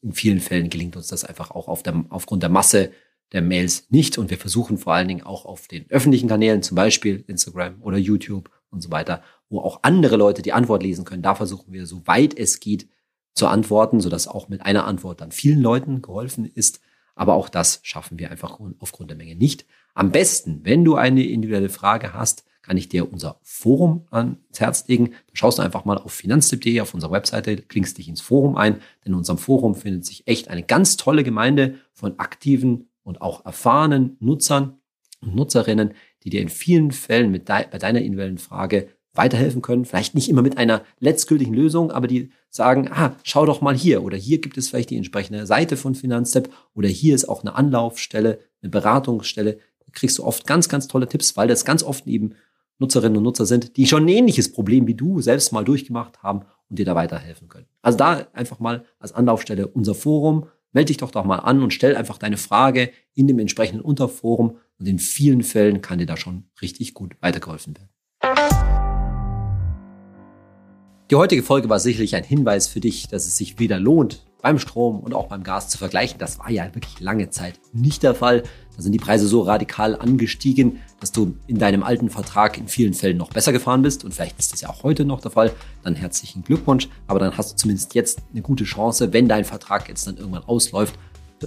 in 0.00 0.12
vielen 0.12 0.40
Fällen 0.40 0.70
gelingt 0.70 0.96
uns 0.96 1.08
das 1.08 1.24
einfach 1.24 1.50
auch 1.50 1.68
auf 1.68 1.82
der, 1.82 2.04
aufgrund 2.10 2.42
der 2.42 2.50
Masse 2.50 2.92
der 3.32 3.42
Mails 3.42 3.86
nicht. 3.90 4.18
Und 4.18 4.30
wir 4.30 4.38
versuchen 4.38 4.78
vor 4.78 4.94
allen 4.94 5.08
Dingen 5.08 5.22
auch 5.22 5.44
auf 5.44 5.66
den 5.66 5.90
öffentlichen 5.90 6.28
Kanälen, 6.28 6.62
zum 6.62 6.74
Beispiel 6.74 7.24
Instagram 7.26 7.82
oder 7.82 7.96
YouTube 7.96 8.50
und 8.70 8.82
so 8.82 8.90
weiter, 8.90 9.22
wo 9.48 9.60
auch 9.60 9.80
andere 9.82 10.16
Leute 10.16 10.42
die 10.42 10.52
Antwort 10.52 10.82
lesen 10.82 11.04
können. 11.04 11.22
Da 11.22 11.34
versuchen 11.34 11.72
wir, 11.72 11.86
so 11.86 12.06
weit 12.06 12.36
es 12.38 12.60
geht, 12.60 12.88
zu 13.34 13.46
antworten, 13.48 14.00
sodass 14.00 14.28
auch 14.28 14.48
mit 14.48 14.62
einer 14.62 14.86
Antwort 14.86 15.20
dann 15.20 15.32
vielen 15.32 15.60
Leuten 15.60 16.02
geholfen 16.02 16.44
ist. 16.44 16.80
Aber 17.16 17.34
auch 17.34 17.48
das 17.48 17.80
schaffen 17.82 18.18
wir 18.18 18.30
einfach 18.30 18.58
aufgrund 18.78 19.10
der 19.10 19.16
Menge 19.16 19.36
nicht. 19.36 19.66
Am 19.94 20.12
besten, 20.12 20.60
wenn 20.64 20.84
du 20.84 20.96
eine 20.96 21.24
individuelle 21.24 21.68
Frage 21.68 22.12
hast, 22.12 22.44
kann 22.64 22.76
ich 22.76 22.88
dir 22.88 23.12
unser 23.12 23.38
Forum 23.42 24.06
ans 24.10 24.38
Herz 24.56 24.88
legen. 24.88 25.10
Da 25.10 25.32
schaust 25.34 25.58
du 25.58 25.62
einfach 25.62 25.84
mal 25.84 25.98
auf 25.98 26.12
finanztipp.de 26.12 26.80
auf 26.80 26.94
unserer 26.94 27.12
Webseite, 27.12 27.56
klingst 27.56 27.98
dich 27.98 28.08
ins 28.08 28.22
Forum 28.22 28.56
ein, 28.56 28.74
denn 29.04 29.12
in 29.12 29.14
unserem 29.14 29.38
Forum 29.38 29.74
findet 29.74 30.06
sich 30.06 30.26
echt 30.26 30.48
eine 30.48 30.62
ganz 30.62 30.96
tolle 30.96 31.24
Gemeinde 31.24 31.76
von 31.92 32.18
aktiven 32.18 32.88
und 33.02 33.20
auch 33.20 33.44
erfahrenen 33.44 34.16
Nutzern 34.20 34.78
und 35.20 35.34
Nutzerinnen, 35.34 35.92
die 36.22 36.30
dir 36.30 36.40
in 36.40 36.48
vielen 36.48 36.90
Fällen 36.90 37.30
mit 37.30 37.48
de 37.48 37.66
bei 37.70 37.78
deiner 37.78 38.00
individuellen 38.00 38.38
Frage 38.38 38.88
weiterhelfen 39.12 39.62
können. 39.62 39.84
Vielleicht 39.84 40.14
nicht 40.14 40.28
immer 40.28 40.42
mit 40.42 40.56
einer 40.58 40.82
letztgültigen 40.98 41.54
Lösung, 41.54 41.92
aber 41.92 42.06
die 42.06 42.30
sagen, 42.50 42.88
ah, 42.90 43.14
schau 43.22 43.46
doch 43.46 43.60
mal 43.60 43.76
hier 43.76 44.02
oder 44.02 44.16
hier 44.16 44.40
gibt 44.40 44.56
es 44.56 44.68
vielleicht 44.68 44.90
die 44.90 44.96
entsprechende 44.96 45.46
Seite 45.46 45.76
von 45.76 45.94
Finanzstep 45.94 46.50
oder 46.74 46.88
hier 46.88 47.14
ist 47.14 47.28
auch 47.28 47.42
eine 47.42 47.54
Anlaufstelle, 47.54 48.40
eine 48.62 48.70
Beratungsstelle. 48.70 49.54
Da 49.54 49.92
kriegst 49.92 50.18
du 50.18 50.24
oft 50.24 50.46
ganz, 50.46 50.68
ganz 50.68 50.88
tolle 50.88 51.08
Tipps, 51.08 51.36
weil 51.36 51.46
das 51.46 51.64
ganz 51.64 51.82
oft 51.82 52.06
eben 52.06 52.34
Nutzerinnen 52.78 53.16
und 53.16 53.22
Nutzer 53.22 53.46
sind, 53.46 53.76
die 53.76 53.86
schon 53.86 54.04
ein 54.04 54.08
ähnliches 54.08 54.52
Problem 54.52 54.86
wie 54.86 54.94
du 54.94 55.20
selbst 55.20 55.52
mal 55.52 55.64
durchgemacht 55.64 56.22
haben 56.22 56.42
und 56.68 56.78
dir 56.78 56.84
da 56.84 56.94
weiterhelfen 56.94 57.48
können. 57.48 57.66
Also 57.82 57.98
da 57.98 58.26
einfach 58.32 58.58
mal 58.58 58.84
als 58.98 59.12
Anlaufstelle 59.12 59.68
unser 59.68 59.94
Forum, 59.94 60.46
melde 60.72 60.88
dich 60.88 60.96
doch 60.96 61.10
doch 61.10 61.24
mal 61.24 61.38
an 61.38 61.62
und 61.62 61.72
stell 61.72 61.96
einfach 61.96 62.18
deine 62.18 62.36
Frage 62.36 62.90
in 63.14 63.26
dem 63.26 63.38
entsprechenden 63.38 63.80
Unterforum 63.80 64.58
und 64.78 64.86
in 64.86 64.98
vielen 64.98 65.42
Fällen 65.42 65.80
kann 65.80 65.98
dir 65.98 66.06
da 66.06 66.16
schon 66.16 66.44
richtig 66.60 66.94
gut 66.94 67.16
weitergeholfen 67.20 67.76
werden. 67.76 67.90
Die 71.10 71.16
heutige 71.16 71.42
Folge 71.42 71.68
war 71.68 71.78
sicherlich 71.78 72.16
ein 72.16 72.24
Hinweis 72.24 72.66
für 72.66 72.80
dich, 72.80 73.08
dass 73.08 73.26
es 73.26 73.36
sich 73.36 73.58
wieder 73.58 73.78
lohnt, 73.78 74.26
beim 74.40 74.58
Strom 74.58 75.00
und 75.00 75.14
auch 75.14 75.28
beim 75.28 75.42
Gas 75.42 75.68
zu 75.68 75.78
vergleichen. 75.78 76.18
Das 76.18 76.38
war 76.38 76.50
ja 76.50 76.74
wirklich 76.74 76.98
lange 77.00 77.30
Zeit 77.30 77.60
nicht 77.72 78.02
der 78.02 78.14
Fall. 78.14 78.42
Da 78.76 78.82
sind 78.82 78.92
die 78.92 78.98
Preise 78.98 79.26
so 79.26 79.42
radikal 79.42 79.96
angestiegen, 79.96 80.80
dass 81.00 81.12
du 81.12 81.36
in 81.46 81.58
deinem 81.58 81.82
alten 81.82 82.10
Vertrag 82.10 82.58
in 82.58 82.68
vielen 82.68 82.94
Fällen 82.94 83.16
noch 83.16 83.30
besser 83.30 83.52
gefahren 83.52 83.82
bist. 83.82 84.04
Und 84.04 84.14
vielleicht 84.14 84.38
ist 84.38 84.52
das 84.52 84.60
ja 84.60 84.70
auch 84.70 84.82
heute 84.82 85.04
noch 85.04 85.20
der 85.20 85.30
Fall. 85.30 85.52
Dann 85.82 85.94
herzlichen 85.94 86.42
Glückwunsch. 86.42 86.88
Aber 87.06 87.18
dann 87.18 87.36
hast 87.36 87.52
du 87.52 87.56
zumindest 87.56 87.94
jetzt 87.94 88.22
eine 88.32 88.42
gute 88.42 88.64
Chance, 88.64 89.12
wenn 89.12 89.28
dein 89.28 89.44
Vertrag 89.44 89.88
jetzt 89.88 90.06
dann 90.06 90.16
irgendwann 90.16 90.44
ausläuft, 90.44 90.98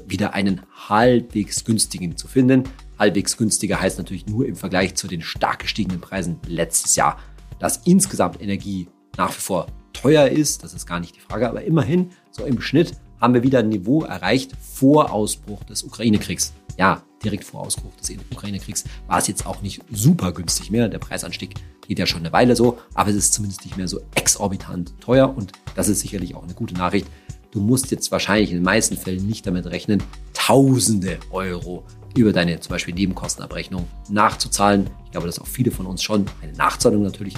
wieder 0.06 0.34
einen 0.34 0.62
halbwegs 0.90 1.66
günstigen 1.66 2.18
zu 2.18 2.28
finden. 2.28 2.64
Halbwegs 3.00 3.38
günstiger 3.38 3.82
heißt 3.82 3.98
natürlich 3.98 4.28
nur 4.28 4.46
im 4.46 4.56
Vergleich 4.56 4.96
zu 4.96 5.08
den 5.08 5.22
stark 5.22 5.60
gestiegenen 5.60 6.02
Preisen 6.02 6.40
letztes 6.48 6.96
Jahr, 6.96 7.20
dass 7.60 7.78
insgesamt 7.86 8.42
Energie 8.42 8.88
nach 9.18 9.30
wie 9.30 9.42
vor 9.42 9.68
teuer 9.94 10.28
ist. 10.28 10.64
Das 10.64 10.74
ist 10.74 10.86
gar 10.86 11.00
nicht 11.00 11.16
die 11.16 11.20
Frage. 11.20 11.50
Aber 11.50 11.64
immerhin 11.64 12.12
so 12.32 12.46
im 12.46 12.62
Schnitt 12.62 12.94
haben 13.20 13.34
wir 13.34 13.44
wieder 13.44 13.60
ein 13.60 13.70
Niveau 13.70 14.04
erreicht 14.04 14.52
vor 14.62 15.12
Ausbruch 15.12 15.64
des 15.64 15.84
Ukraine-Kriegs. 15.84 16.54
Ja, 16.78 17.02
direkt 17.24 17.44
vor 17.44 17.62
Ausbruch 17.62 17.96
des 17.96 18.12
Ukraine-Kriegs 18.32 18.84
war 19.08 19.20
es 19.20 19.28
jetzt 19.28 19.46
auch 19.46 19.62
nicht 19.62 19.82
super 19.92 20.32
günstig 20.32 20.72
mehr. 20.72 20.90
Der 20.90 21.00
Preisanstieg 21.00 21.56
geht 21.88 22.00
ja 22.00 22.06
schon 22.06 22.20
eine 22.20 22.34
Weile 22.34 22.56
so, 22.56 22.78
aber 22.94 23.10
es 23.10 23.16
ist 23.16 23.34
zumindest 23.34 23.66
nicht 23.66 23.78
mehr 23.78 23.88
so 23.88 24.02
exorbitant 24.16 24.94
teuer 25.02 25.36
und 25.36 25.54
das 25.76 25.88
ist 25.88 26.02
sicherlich 26.02 26.36
auch 26.36 26.44
eine 26.44 26.54
gute 26.54 26.76
Nachricht. 26.76 27.08
Du 27.52 27.62
musst 27.62 27.92
jetzt 27.92 28.12
wahrscheinlich 28.12 28.52
in 28.52 28.58
den 28.58 28.64
meisten 28.64 28.98
Fällen 28.98 29.26
nicht 29.26 29.48
damit 29.48 29.66
rechnen, 29.68 30.04
Tausende 30.34 31.18
Euro 31.32 31.86
über 32.16 32.32
deine 32.32 32.60
zum 32.60 32.72
Beispiel 32.72 32.94
Nebenkostenabrechnung 32.94 33.86
nachzuzahlen. 34.10 34.90
Ich 35.06 35.12
glaube, 35.12 35.28
dass 35.28 35.40
auch 35.40 35.48
viele 35.48 35.72
von 35.72 35.86
uns 35.86 36.02
schon 36.02 36.26
eine 36.42 36.54
Nachzahlung 36.54 37.04
natürlich 37.04 37.34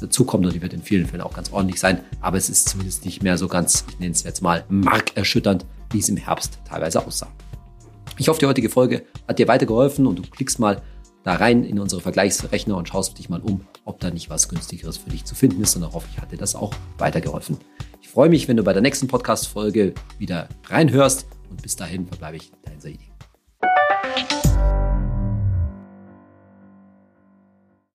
dazu 0.00 0.24
kommt 0.24 0.46
und 0.46 0.54
die 0.54 0.62
wird 0.62 0.72
in 0.72 0.82
vielen 0.82 1.06
Fällen 1.06 1.22
auch 1.22 1.34
ganz 1.34 1.52
ordentlich 1.52 1.80
sein. 1.80 2.00
Aber 2.20 2.36
es 2.36 2.48
ist 2.48 2.68
zumindest 2.68 3.04
nicht 3.04 3.22
mehr 3.22 3.38
so 3.38 3.48
ganz, 3.48 3.84
ich 3.90 3.98
nenne 3.98 4.12
es 4.12 4.22
jetzt 4.22 4.40
mal, 4.40 4.64
markerschütternd, 4.68 5.64
wie 5.90 5.98
es 5.98 6.08
im 6.08 6.16
Herbst 6.16 6.58
teilweise 6.64 7.04
aussah. 7.04 7.32
Ich 8.16 8.28
hoffe, 8.28 8.38
die 8.38 8.46
heutige 8.46 8.68
Folge 8.68 9.04
hat 9.26 9.38
dir 9.38 9.48
weitergeholfen 9.48 10.06
und 10.06 10.18
du 10.18 10.22
klickst 10.22 10.58
mal 10.58 10.82
da 11.24 11.34
rein 11.34 11.64
in 11.64 11.78
unsere 11.80 12.00
Vergleichsrechner 12.00 12.76
und 12.76 12.88
schaust 12.88 13.18
dich 13.18 13.28
mal 13.28 13.40
um, 13.40 13.62
ob 13.84 13.98
da 13.98 14.10
nicht 14.10 14.30
was 14.30 14.48
günstigeres 14.48 14.98
für 14.98 15.10
dich 15.10 15.24
zu 15.24 15.34
finden 15.34 15.62
ist. 15.62 15.74
Und 15.74 15.82
dann 15.82 15.92
hoffe 15.92 16.06
ich, 16.14 16.22
dir 16.22 16.36
das 16.36 16.54
auch 16.54 16.72
weitergeholfen. 16.98 17.58
Ich 18.00 18.08
freue 18.08 18.28
mich, 18.28 18.46
wenn 18.46 18.56
du 18.56 18.62
bei 18.62 18.72
der 18.72 18.82
nächsten 18.82 19.08
Podcast-Folge 19.08 19.94
wieder 20.18 20.48
reinhörst 20.66 21.26
und 21.50 21.62
bis 21.62 21.74
dahin 21.76 22.06
verbleibe 22.06 22.36
ich 22.36 22.52
dein 22.64 22.80
Saidi. 22.80 23.10